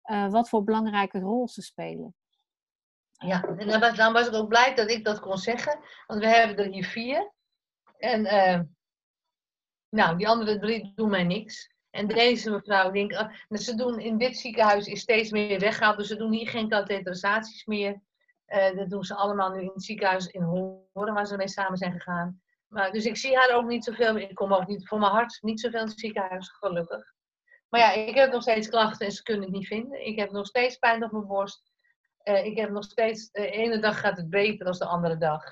eh, 0.01 0.29
wat 0.29 0.49
voor 0.49 0.63
belangrijke 0.63 1.19
rol 1.19 1.47
ze 1.47 1.61
spelen. 1.61 2.15
Ja, 3.11 3.43
en 3.43 3.67
dan 3.67 3.79
was, 3.79 3.95
dan 3.95 4.13
was 4.13 4.27
ik 4.27 4.33
ook 4.33 4.47
blij 4.47 4.75
dat 4.75 4.89
ik 4.89 5.03
dat 5.03 5.19
kon 5.19 5.37
zeggen. 5.37 5.79
Want 6.07 6.19
we 6.19 6.27
hebben 6.27 6.65
er 6.65 6.71
hier 6.71 6.85
vier. 6.85 7.33
En 7.97 8.21
nou, 9.89 10.17
die 10.17 10.27
andere 10.27 10.59
drie 10.59 10.91
doen 10.95 11.09
mij 11.09 11.23
niks. 11.23 11.72
En 11.93 12.07
deze 12.07 12.51
mevrouw 12.51 12.91
denkt, 12.91 13.15
ah, 13.15 13.29
nou, 13.49 13.63
ze 13.63 13.75
doen 13.75 13.99
in 13.99 14.17
dit 14.17 14.37
ziekenhuis 14.37 14.87
is 14.87 14.99
steeds 14.99 15.31
meer 15.31 15.59
weggehaald. 15.59 15.97
Dus 15.97 16.07
ze 16.07 16.15
doen 16.15 16.31
hier 16.31 16.47
geen 16.47 16.69
katheterisaties 16.69 17.65
meer. 17.65 18.01
Eh, 18.45 18.75
dat 18.75 18.89
doen 18.89 19.03
ze 19.03 19.15
allemaal 19.15 19.51
nu 19.51 19.61
in 19.61 19.71
het 19.73 19.83
ziekenhuis 19.83 20.27
in 20.27 20.41
Horen, 20.41 21.13
waar 21.13 21.25
ze 21.25 21.37
mee 21.37 21.47
samen 21.47 21.77
zijn 21.77 21.91
gegaan. 21.91 22.41
Maar, 22.67 22.91
dus 22.91 23.05
ik 23.05 23.17
zie 23.17 23.37
haar 23.37 23.55
ook 23.55 23.67
niet 23.67 23.83
zoveel. 23.83 24.17
Ik 24.17 24.35
kom 24.35 24.53
ook 24.53 24.67
niet 24.67 24.87
voor 24.87 24.99
mijn 24.99 25.11
hart 25.11 25.37
niet 25.41 25.59
zoveel 25.59 25.79
in 25.79 25.87
het 25.87 25.99
ziekenhuis, 25.99 26.49
gelukkig. 26.49 27.13
Maar 27.69 27.79
ja, 27.79 27.91
ik 27.91 28.15
heb 28.15 28.31
nog 28.31 28.41
steeds 28.41 28.69
klachten 28.69 29.05
en 29.05 29.11
ze 29.11 29.23
kunnen 29.23 29.43
het 29.43 29.53
niet 29.53 29.67
vinden. 29.67 30.05
Ik 30.05 30.19
heb 30.19 30.31
nog 30.31 30.45
steeds 30.45 30.77
pijn 30.77 31.03
op 31.03 31.11
mijn 31.11 31.27
borst. 31.27 31.71
Eh, 32.17 32.45
ik 32.45 32.57
heb 32.57 32.69
nog 32.69 32.83
steeds, 32.83 33.31
de 33.31 33.49
ene 33.49 33.79
dag 33.79 33.99
gaat 33.99 34.17
het 34.17 34.29
beter 34.29 34.65
dan 34.65 34.77
de 34.77 34.85
andere 34.85 35.17
dag. 35.17 35.43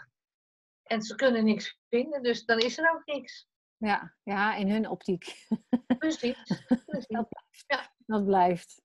En 0.84 1.01
ze 1.01 1.15
kunnen 1.15 1.43
niks 1.43 1.80
vinden, 1.89 2.23
dus 2.23 2.45
dan 2.45 2.60
is 2.60 2.77
er 2.77 2.91
ook 2.93 3.06
niks. 3.06 3.47
Ja, 3.81 4.13
ja 4.23 4.55
in 4.55 4.69
hun 4.69 4.89
optiek. 4.89 5.47
Precies. 5.97 6.43
precies. 6.85 7.17
Dat 8.05 8.25
blijft. 8.25 8.81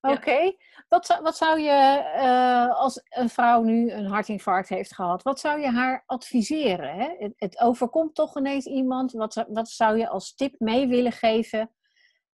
Ja. 0.00 0.12
Oké. 0.12 0.56
Wat, 0.88 1.06
zou- 1.06 1.22
wat 1.22 1.36
zou 1.36 1.60
je, 1.60 2.02
eh, 2.14 2.74
als 2.74 3.00
een 3.08 3.28
vrouw 3.28 3.62
nu 3.62 3.90
een 3.90 4.06
hartinfarct 4.06 4.68
heeft 4.68 4.94
gehad, 4.94 5.22
wat 5.22 5.40
zou 5.40 5.60
je 5.60 5.70
haar 5.70 6.02
adviseren? 6.06 6.94
Hè? 6.94 7.14
Het, 7.18 7.32
het 7.36 7.60
overkomt 7.60 8.14
toch 8.14 8.36
ineens 8.36 8.66
iemand. 8.66 9.12
Wat, 9.12 9.32
zou- 9.32 9.46
wat 9.50 9.68
zou 9.68 9.98
je 9.98 10.08
als 10.08 10.34
tip 10.34 10.54
mee 10.58 10.86
willen 10.88 11.12
geven 11.12 11.74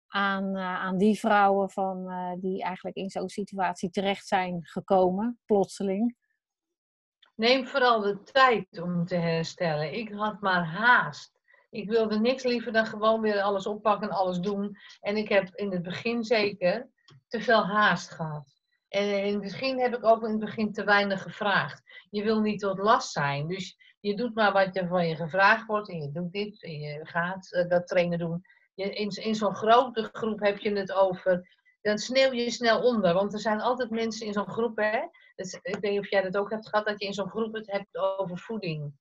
aan, 0.07 0.57
eh, 0.57 0.63
aan 0.63 0.99
die 0.99 1.19
vrouwen 1.19 1.71
van, 1.71 2.11
eh, 2.11 2.33
die 2.41 2.63
eigenlijk 2.63 2.97
in 2.97 3.11
zo'n 3.11 3.29
situatie 3.29 3.91
terecht 3.91 4.27
zijn 4.27 4.59
gekomen, 4.67 5.41
plotseling? 5.45 6.17
Neem 7.35 7.67
vooral 7.67 8.01
de 8.01 8.23
tijd 8.23 8.81
om 8.81 9.07
te 9.07 9.15
herstellen. 9.17 9.95
Ik 9.95 10.13
had 10.13 10.41
maar 10.41 10.65
haast. 10.65 11.40
Ik 11.71 11.89
wilde 11.89 12.19
niks 12.19 12.43
liever 12.43 12.73
dan 12.73 12.87
gewoon 12.87 13.21
weer 13.21 13.41
alles 13.41 13.67
oppakken 13.67 14.09
en 14.09 14.15
alles 14.15 14.39
doen. 14.39 14.77
En 15.01 15.17
ik 15.17 15.29
heb 15.29 15.55
in 15.55 15.73
het 15.73 15.83
begin 15.83 16.25
zeker 16.25 16.89
te 17.29 17.41
veel 17.41 17.67
haast 17.67 18.11
gehad. 18.11 18.61
En 18.89 19.25
in 19.25 19.33
het 19.33 19.43
begin 19.43 19.81
heb 19.81 19.95
ik 19.95 20.05
ook 20.05 20.23
in 20.23 20.31
het 20.31 20.41
begin 20.41 20.73
te 20.73 20.85
weinig 20.85 21.23
gevraagd. 21.23 21.83
Je 22.11 22.23
wil 22.23 22.41
niet 22.41 22.61
tot 22.61 22.79
last 22.79 23.13
zijn. 23.13 23.49
Dus 23.49 23.77
je 24.01 24.17
doet 24.17 24.35
maar 24.35 24.53
wat 24.53 24.77
er 24.77 24.89
van 24.89 25.09
je 25.09 25.17
gevraagd 25.17 25.67
wordt. 25.67 25.89
En 25.89 26.01
je 26.01 26.11
doet 26.11 26.33
dit 26.33 26.63
en 26.63 26.81
je 26.81 27.01
gaat 27.03 27.53
eh, 27.53 27.69
dat 27.69 27.87
trainen 27.87 28.19
doen. 28.19 28.45
Je, 28.75 28.95
in 28.95 29.35
zo'n 29.35 29.55
grote 29.55 30.09
groep 30.13 30.41
heb 30.41 30.59
je 30.59 30.73
het 30.73 30.93
over. 30.93 31.59
Dan 31.81 31.99
sneeuw 31.99 32.33
je 32.33 32.51
snel 32.51 32.83
onder. 32.83 33.15
Want 33.15 33.33
er 33.33 33.41
zijn 33.41 33.61
altijd 33.61 33.91
mensen 33.91 34.27
in 34.27 34.33
zo'n 34.33 34.49
groep. 34.49 34.77
Hè? 34.77 35.01
Dus, 35.35 35.53
ik 35.53 35.79
weet 35.81 35.93
niet 35.93 36.01
of 36.01 36.11
jij 36.11 36.23
dat 36.23 36.37
ook 36.37 36.51
hebt 36.51 36.69
gehad. 36.69 36.87
Dat 36.87 37.01
je 37.01 37.07
in 37.07 37.15
zo'n 37.15 37.31
groep 37.31 37.55
het 37.55 37.71
hebt 37.71 37.97
over 37.97 38.39
voeding. 38.39 38.93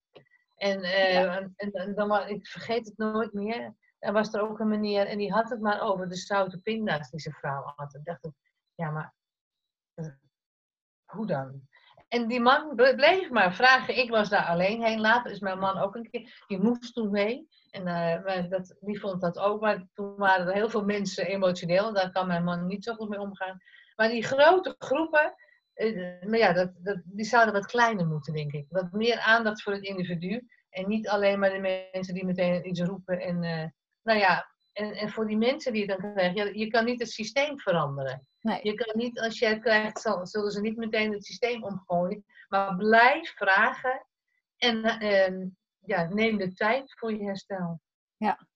En, 0.59 0.81
eh, 0.81 1.35
en, 1.35 1.53
en 1.71 1.95
dan, 1.95 2.27
ik 2.27 2.47
vergeet 2.47 2.85
het 2.85 2.97
nooit 2.97 3.33
meer. 3.33 3.75
Er 3.99 4.13
was 4.13 4.33
er 4.33 4.41
ook 4.41 4.59
een 4.59 4.67
meneer 4.67 5.07
en 5.07 5.17
die 5.17 5.31
had 5.31 5.49
het 5.49 5.61
maar 5.61 5.81
over 5.81 6.09
de 6.09 6.15
zoute 6.15 6.57
pinda's 6.57 7.09
die 7.09 7.19
zijn 7.19 7.35
vrouw 7.35 7.73
had. 7.75 7.93
En 7.93 8.01
dacht 8.03 8.25
ik, 8.25 8.31
ja, 8.75 8.89
maar 8.89 9.13
eh, 9.93 10.05
hoe 11.05 11.27
dan? 11.27 11.67
En 12.07 12.27
die 12.27 12.39
man 12.39 12.75
ble- 12.75 12.95
bleef 12.95 13.29
maar 13.29 13.53
vragen. 13.53 13.97
Ik 13.97 14.09
was 14.09 14.29
daar 14.29 14.45
alleen 14.45 14.83
heen. 14.83 14.99
Later 14.99 15.31
is 15.31 15.39
mijn 15.39 15.59
man 15.59 15.77
ook 15.77 15.95
een 15.95 16.09
keer. 16.09 16.43
Die 16.47 16.59
moest 16.59 16.93
toen 16.93 17.11
mee. 17.11 17.47
En 17.71 17.87
eh, 17.87 18.49
dat, 18.49 18.75
die 18.79 18.99
vond 18.99 19.21
dat 19.21 19.39
ook. 19.39 19.61
Maar 19.61 19.87
toen 19.93 20.15
waren 20.15 20.47
er 20.47 20.53
heel 20.53 20.69
veel 20.69 20.83
mensen 20.85 21.25
emotioneel. 21.25 21.93
Daar 21.93 22.11
kan 22.11 22.27
mijn 22.27 22.43
man 22.43 22.65
niet 22.65 22.83
zo 22.83 22.93
goed 22.93 23.09
mee 23.09 23.19
omgaan. 23.19 23.57
Maar 23.95 24.09
die 24.09 24.23
grote 24.23 24.75
groepen. 24.77 25.33
Eh, 25.79 26.27
maar 26.29 26.37
ja, 26.39 26.53
dat, 26.53 26.71
dat, 26.77 27.01
die 27.05 27.25
zouden 27.25 27.53
wat 27.53 27.65
kleiner 27.65 28.05
moeten, 28.07 28.33
denk 28.33 28.51
ik. 28.51 28.65
Wat 28.69 28.91
meer 28.91 29.19
aandacht 29.19 29.61
voor 29.63 29.73
het 29.73 29.83
individu. 29.83 30.47
En 30.69 30.87
niet 30.87 31.07
alleen 31.07 31.39
maar 31.39 31.49
de 31.49 31.89
mensen 31.91 32.13
die 32.13 32.25
meteen 32.25 32.67
iets 32.67 32.81
roepen. 32.81 33.19
En, 33.19 33.43
eh, 33.43 33.65
nou 34.03 34.19
ja, 34.19 34.51
en, 34.73 34.91
en 34.93 35.09
voor 35.09 35.27
die 35.27 35.37
mensen 35.37 35.73
die 35.73 35.85
het 35.85 36.01
dan 36.01 36.11
krijgen. 36.13 36.35
Ja, 36.45 36.51
je 36.53 36.67
kan 36.67 36.85
niet 36.85 36.99
het 36.99 37.11
systeem 37.11 37.59
veranderen. 37.59 38.27
Nee. 38.41 38.59
Je 38.63 38.73
kan 38.73 38.97
niet, 38.97 39.19
als 39.19 39.39
je 39.39 39.45
het 39.45 39.61
krijgt, 39.61 39.99
zal- 40.01 40.27
zullen 40.27 40.51
ze 40.51 40.61
niet 40.61 40.77
meteen 40.77 41.11
het 41.11 41.25
systeem 41.25 41.63
omgooien. 41.63 42.25
Maar 42.47 42.75
blijf 42.75 43.33
vragen. 43.35 44.05
En 44.57 44.83
eh, 44.83 45.47
ja, 45.79 46.03
neem 46.13 46.37
de 46.37 46.53
tijd 46.53 46.93
voor 46.99 47.11
je 47.13 47.23
herstel. 47.23 47.81
Ja. 48.17 48.47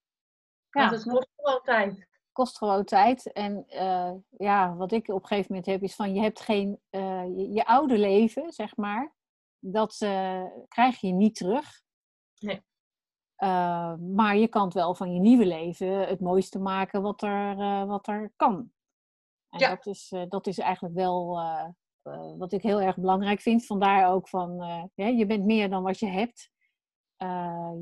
Want 0.70 0.92
Ja, 0.92 0.98
het 0.98 1.04
kost 1.04 1.30
gewoon 1.36 1.62
tijd. 1.64 2.08
Kost 2.34 2.58
gewoon 2.58 2.84
tijd. 2.84 3.32
En 3.32 3.68
eh, 3.68 4.14
ja, 4.30 4.76
wat 4.76 4.92
ik 4.92 5.08
op 5.08 5.22
een 5.22 5.28
gegeven 5.28 5.48
moment 5.50 5.72
heb, 5.72 5.82
is 5.82 5.96
van 5.96 6.14
je 6.14 6.22
hebt 6.22 6.40
geen, 6.40 6.80
eh, 6.90 7.26
je, 7.26 7.52
je 7.52 7.66
oude 7.66 7.98
leven, 7.98 8.52
zeg 8.52 8.76
maar, 8.76 9.16
dat 9.60 9.96
eh, 10.00 10.46
krijg 10.68 11.00
je 11.00 11.12
niet 11.12 11.36
terug. 11.36 11.82
Nee. 12.40 12.62
Maar 14.16 14.38
je 14.38 14.48
kan 14.48 14.64
het 14.64 14.74
wel 14.74 14.96
van 14.96 15.14
je 15.14 15.20
nieuwe 15.20 15.46
leven 15.46 16.08
het 16.08 16.20
mooiste 16.20 16.60
maken 16.60 17.02
wat 17.02 17.22
er, 17.22 17.56
wat 17.88 18.08
er 18.08 18.34
kan. 18.36 18.72
En 19.50 19.60
Ja. 19.60 19.70
dat, 19.70 19.86
is, 19.86 20.14
dat 20.30 20.48
is 20.48 20.58
eigenlijk 20.58 20.96
wel 20.96 21.42
wat 22.38 22.52
ik 22.52 22.62
heel 22.62 22.82
erg 22.82 22.96
belangrijk 22.96 23.42
vind. 23.42 23.66
Vandaar 23.66 24.12
ook 24.12 24.30
van, 24.30 24.56
ja, 24.94 25.08
je 25.08 25.26
bent 25.26 25.46
meer 25.46 25.70
dan 25.70 25.84
wat 25.84 26.00
je 26.00 26.08
hebt. 26.08 26.52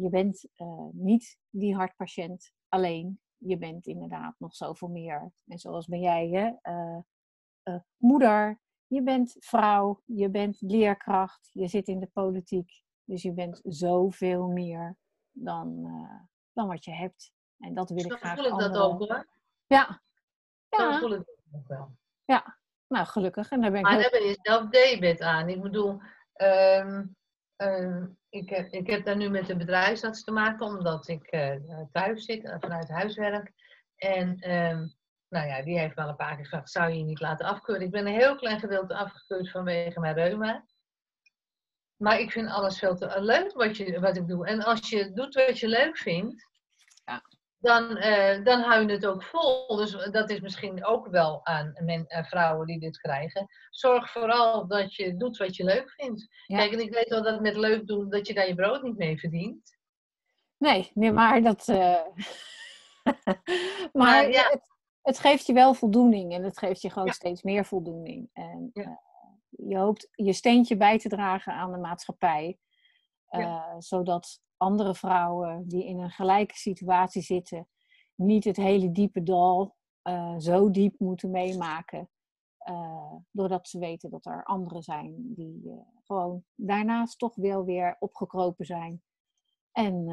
Je 0.02 0.08
bent 0.10 0.48
niet 0.92 1.38
die 1.50 1.76
hartpatiënt 1.76 2.54
alleen. 2.70 3.20
Je 3.44 3.58
bent 3.58 3.88
inderdaad 3.88 4.36
nog 4.38 4.56
zoveel 4.56 4.88
meer. 4.88 5.32
En 5.48 5.60
zoals 5.60 5.88
ben 5.88 6.00
jij, 6.00 6.28
hè? 6.30 6.52
eh, 6.62 7.00
eh, 7.64 7.80
moeder, 7.98 8.60
je 8.88 9.04
bent 9.04 9.36
vrouw, 9.40 10.02
je 10.06 10.30
bent 10.30 10.62
leerkracht, 10.62 11.50
je 11.52 11.68
zit 11.68 11.88
in 11.88 12.00
de 12.00 12.08
politiek. 12.14 12.84
Dus 13.04 13.22
je 13.22 13.34
bent 13.34 13.60
zoveel 13.64 14.48
meer 14.48 14.98
dan, 15.32 15.86
eh, 15.86 16.20
dan 16.54 16.68
wat 16.68 16.86
je 16.86 16.92
hebt. 16.92 17.32
En 17.58 17.74
dat 17.74 17.90
wil 17.90 18.06
ik 18.06 18.12
Zo 18.12 18.18
graag 18.18 18.36
voel 18.36 18.46
ik 18.46 18.60
dat 18.60 18.78
ook 18.78 19.00
hoor. 19.00 19.28
Ja, 19.68 20.02
Zo 20.70 20.90
ja. 20.90 21.00
voel 21.00 21.12
ik 21.12 21.26
dat 21.26 21.62
ook 21.62 21.68
wel. 21.68 21.98
nou 22.88 23.06
gelukkig. 23.06 23.50
En 23.50 23.62
daar 23.62 23.72
ben 23.72 23.80
ik 23.80 23.86
Maar 23.86 24.02
daar 24.02 24.12
ben 24.12 24.24
je 24.24 24.40
zelf 24.42 24.70
debet 24.70 25.22
aan. 25.22 25.50
Ik 25.50 25.62
bedoel, 25.62 26.02
ehm, 26.34 27.06
ik, 28.32 28.50
heb, 28.50 28.72
ik 28.72 28.88
heb 28.88 29.06
daar 29.06 29.16
nu 29.16 29.30
met 29.30 29.48
de 29.48 29.56
bedrijfsarts 29.56 30.24
te 30.24 30.32
maken, 30.32 30.66
omdat 30.66 31.08
ik 31.08 31.24
eh, 31.28 31.56
thuis 31.92 32.26
zit, 32.26 32.44
eh, 32.44 32.56
vanuit 32.60 32.90
huiswerk. 32.90 33.52
En 33.96 34.40
ehm, 34.40 34.88
nou 35.30 35.48
ja, 35.48 35.62
die 35.62 35.80
heeft 35.80 35.96
wel 35.96 36.08
een 36.08 36.16
paar 36.16 36.36
keer 36.36 36.44
gevraagd, 36.44 36.70
zou 36.70 36.92
je 36.92 36.98
je 36.98 37.04
niet 37.04 37.20
laten 37.20 37.46
afkeuren? 37.46 37.86
Ik 37.86 37.92
ben 37.92 38.08
een 38.08 38.14
heel 38.14 38.36
klein 38.36 38.60
gedeelte 38.60 38.96
afgekeurd 38.96 39.52
vanwege 39.52 40.00
mijn 40.00 40.14
reuma. 40.14 40.66
Maar 41.96 42.20
ik 42.20 42.32
vind 42.32 42.50
alles 42.50 42.80
veel 42.80 42.96
te 42.96 43.06
eh, 43.06 43.22
leuk 43.22 43.54
wat, 43.54 43.78
je, 43.78 44.00
wat 44.00 44.18
ik 44.18 44.28
doe. 44.28 44.48
En 44.48 44.64
als 44.64 44.90
je 44.90 45.12
doet 45.12 45.34
wat 45.34 45.60
je 45.60 45.68
leuk 45.68 45.98
vindt, 45.98 46.50
Ja. 47.06 47.22
Dan, 47.62 47.98
eh, 47.98 48.44
dan 48.44 48.62
hou 48.62 48.86
je 48.86 48.92
het 48.92 49.06
ook 49.06 49.24
vol. 49.24 49.76
Dus 49.76 49.92
dat 50.12 50.30
is 50.30 50.40
misschien 50.40 50.86
ook 50.86 51.08
wel 51.08 51.46
aan 51.46 51.74
men, 51.84 52.08
eh, 52.08 52.24
vrouwen 52.26 52.68
die 52.68 52.80
dit 52.80 52.98
krijgen. 52.98 53.48
Zorg 53.70 54.12
vooral 54.12 54.68
dat 54.68 54.96
je 54.96 55.18
doet 55.18 55.38
wat 55.38 55.56
je 55.56 55.64
leuk 55.64 55.92
vindt. 55.92 56.28
Ja. 56.46 56.58
Kijk, 56.58 56.72
en 56.72 56.80
ik 56.80 56.94
weet 56.94 57.10
wel 57.10 57.24
dat 57.24 57.42
met 57.42 57.56
leuk 57.56 57.88
doen, 57.88 58.10
dat 58.10 58.28
je 58.28 58.34
daar 58.34 58.48
je 58.48 58.56
brood 58.56 58.82
niet 58.82 58.98
mee 58.98 59.20
verdient. 59.20 59.78
Nee, 60.58 60.92
nee, 60.94 61.12
maar 61.12 61.42
dat. 61.42 61.68
eh, 61.68 62.02
maar 63.04 63.90
Maar 63.92 64.30
ja. 64.30 64.50
het, 64.50 64.62
het 65.02 65.20
geeft 65.20 65.46
je 65.46 65.54
wel 65.54 65.74
voldoening 65.74 66.34
en 66.34 66.44
het 66.44 66.58
geeft 66.58 66.82
je 66.82 66.90
gewoon 66.90 67.08
Ja. 67.08 67.14
steeds 67.14 67.42
meer 67.42 67.66
voldoening. 67.66 68.30
En 68.34 68.72
je 69.50 69.78
hoopt 69.78 70.08
je 70.12 70.34
steentje 70.34 70.78
bij 70.78 71.00
te 71.00 71.10
dragen 71.10 71.54
aan 71.54 71.72
de 71.72 71.78
maatschappij, 71.78 72.58
zodat 73.78 74.40
andere 74.62 74.96
vrouwen 74.96 75.68
die 75.68 75.86
in 75.86 76.00
een 76.00 76.10
gelijke 76.10 76.58
situatie 76.58 77.22
zitten, 77.22 77.68
niet 78.16 78.44
het 78.44 78.58
hele 78.58 78.92
diepe 78.92 79.24
dal 79.24 79.76
eh, 80.02 80.36
zo 80.38 80.72
diep 80.72 81.00
moeten 81.00 81.32
meemaken. 81.32 82.10
eh, 82.58 83.14
doordat 83.32 83.68
ze 83.68 83.80
weten 83.80 84.10
dat 84.10 84.26
er 84.26 84.44
anderen 84.44 84.84
zijn 84.84 85.34
die 85.34 85.70
eh, 85.70 85.78
gewoon 86.04 86.44
daarnaast 86.56 87.20
toch 87.20 87.36
wel 87.36 87.66
weer 87.66 87.96
opgekropen 88.00 88.66
zijn 88.66 89.04
en 89.72 90.06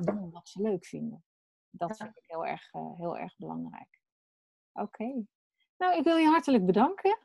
doen 0.00 0.30
wat 0.30 0.48
ze 0.48 0.62
leuk 0.62 0.86
vinden. 0.86 1.24
dat 1.70 1.96
vind 1.96 2.16
ik 2.16 2.24
heel 2.26 2.46
erg, 2.46 2.72
heel 2.72 3.18
erg 3.18 3.36
belangrijk. 3.36 4.00
Oké. 4.72 5.24
Nou, 5.76 5.96
ik 5.96 6.04
wil 6.04 6.16
je 6.16 6.26
hartelijk 6.26 6.66
bedanken. 6.66 7.18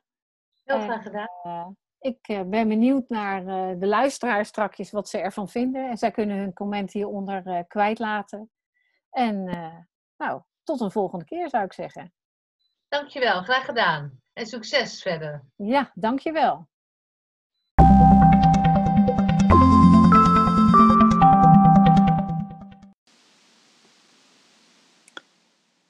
Heel 0.63 0.80
graag 0.80 1.04
gedaan. 1.04 1.78
Ik 2.00 2.44
ben 2.46 2.68
benieuwd 2.68 3.10
naar 3.10 3.46
de 3.80 3.88
luisteraars 3.88 4.48
strakjes 4.48 4.92
wat 4.92 5.10
ze 5.10 5.18
ervan 5.18 5.50
vinden. 5.50 5.90
En 5.90 5.98
zij 5.98 6.12
kunnen 6.12 6.38
hun 6.38 6.54
comment 6.54 6.92
hieronder 6.92 7.66
kwijtlaten. 7.68 8.52
En 9.10 9.44
nou, 10.18 10.42
tot 10.64 10.80
een 10.80 10.92
volgende 10.92 11.26
keer 11.26 11.50
zou 11.50 11.64
ik 11.64 11.74
zeggen. 11.74 12.14
Dankjewel, 12.88 13.44
graag 13.44 13.66
gedaan. 13.66 14.22
En 14.34 14.46
succes 14.46 15.02
verder. 15.02 15.44
Ja, 15.56 15.92
dankjewel. 15.94 16.68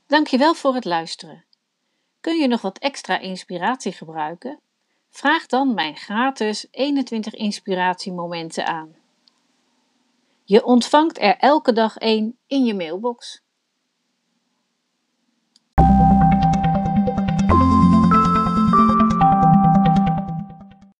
Dankjewel 0.07 0.53
voor 0.53 0.73
het 0.73 0.85
luisteren. 0.85 1.45
Kun 2.19 2.37
je 2.37 2.47
nog 2.47 2.61
wat 2.61 2.77
extra 2.77 3.19
inspiratie 3.19 3.91
gebruiken? 3.91 4.61
Vraag 5.09 5.45
dan 5.45 5.73
mijn 5.73 5.95
gratis 5.95 6.67
21 6.71 7.33
inspiratiemomenten 7.33 8.65
aan. 8.65 8.95
Je 10.43 10.65
ontvangt 10.65 11.19
er 11.19 11.37
elke 11.37 11.73
dag 11.73 11.97
één 11.97 12.37
in 12.47 12.65
je 12.65 12.73
mailbox. 12.73 13.41